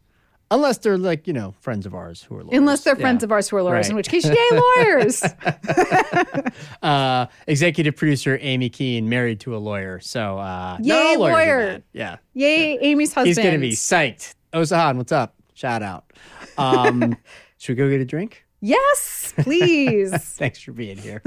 [0.54, 2.56] Unless they're like, you know, friends of ours who are lawyers.
[2.58, 3.26] Unless they're friends Yeah.
[3.26, 5.22] of ours who are lawyers, in which case, yay, lawyers!
[6.82, 10.00] uh, executive producer Aimee Keane married to a lawyer.
[10.00, 11.82] So, uh, Yay, all lawyers are lawyer.
[11.92, 12.16] Yeah.
[12.34, 13.26] yay, Aimee's husband.
[13.26, 14.34] He's going to be psyched.
[14.52, 15.34] Osahan, what's up?
[15.54, 16.12] Shout out.
[16.56, 17.16] Um,
[17.58, 18.44] should we go get a drink?
[18.60, 20.10] Yes, please.
[20.36, 21.20] Thanks for being here.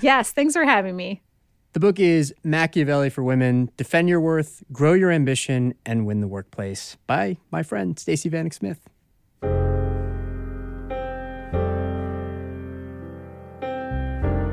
[0.00, 1.22] yes, thanks for having me.
[1.74, 6.26] The book is Machiavelli for Women Defend Your Worth, Grow Your Ambition, and Win the
[6.26, 8.80] Workplace by my friend, Stacey Vanek Smith.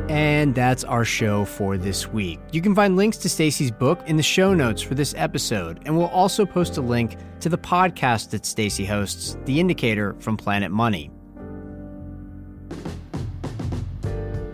[0.09, 2.39] And that's our show for this week.
[2.51, 5.97] You can find links to Stacey's book in the show notes for this episode, and
[5.97, 10.70] we'll also post a link to the podcast that Stacey hosts, The Indicator from Planet
[10.70, 11.11] Money.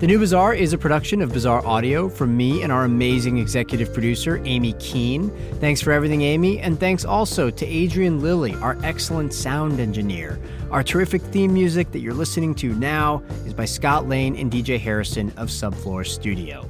[0.02, 3.94] The New Bazaar is a production of Bazaar Audio from me and our amazing executive
[3.94, 5.30] producer, Aimee Keane.
[5.60, 10.40] Thanks for everything, Aimee, and thanks also to Adrian Lilly, our excellent sound engineer.
[10.72, 14.80] Our terrific theme music that you're listening to now is by Scott Lane and DJ
[14.80, 16.68] Harrison of Subfloor Studio.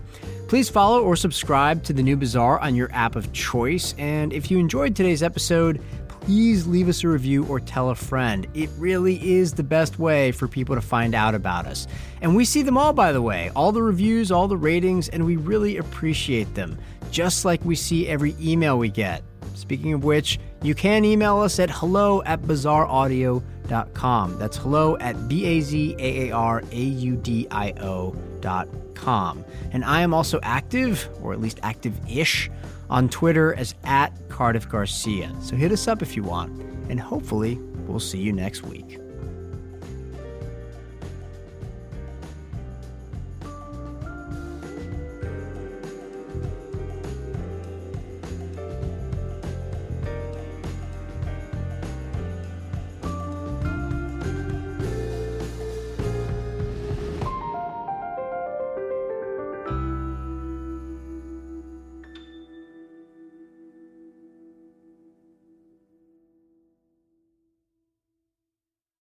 [0.49, 4.51] Please follow or subscribe to The New Bazaar on your app of choice, and if
[4.51, 5.81] you enjoyed today's episode,
[6.21, 8.47] please leave us a review or tell a friend.
[8.53, 11.87] It really is the best way for people to find out about us.
[12.21, 15.25] And we see them all, by the way all the reviews, all the ratings, and
[15.25, 16.77] we really appreciate them,
[17.11, 19.23] just like we see every email we get.
[19.55, 24.39] Speaking of which, you can email us at hello at bazaaraudio.com.
[24.39, 28.67] That's hello at B A Z A A R A U D I O dot
[28.95, 29.43] com.
[29.71, 32.49] And I am also active, or at least active ish,
[32.91, 35.33] on Twitter as at Cardiff Garcia.
[35.41, 37.55] So hit us up if you want, and hopefully
[37.87, 39.00] we'll see you next week.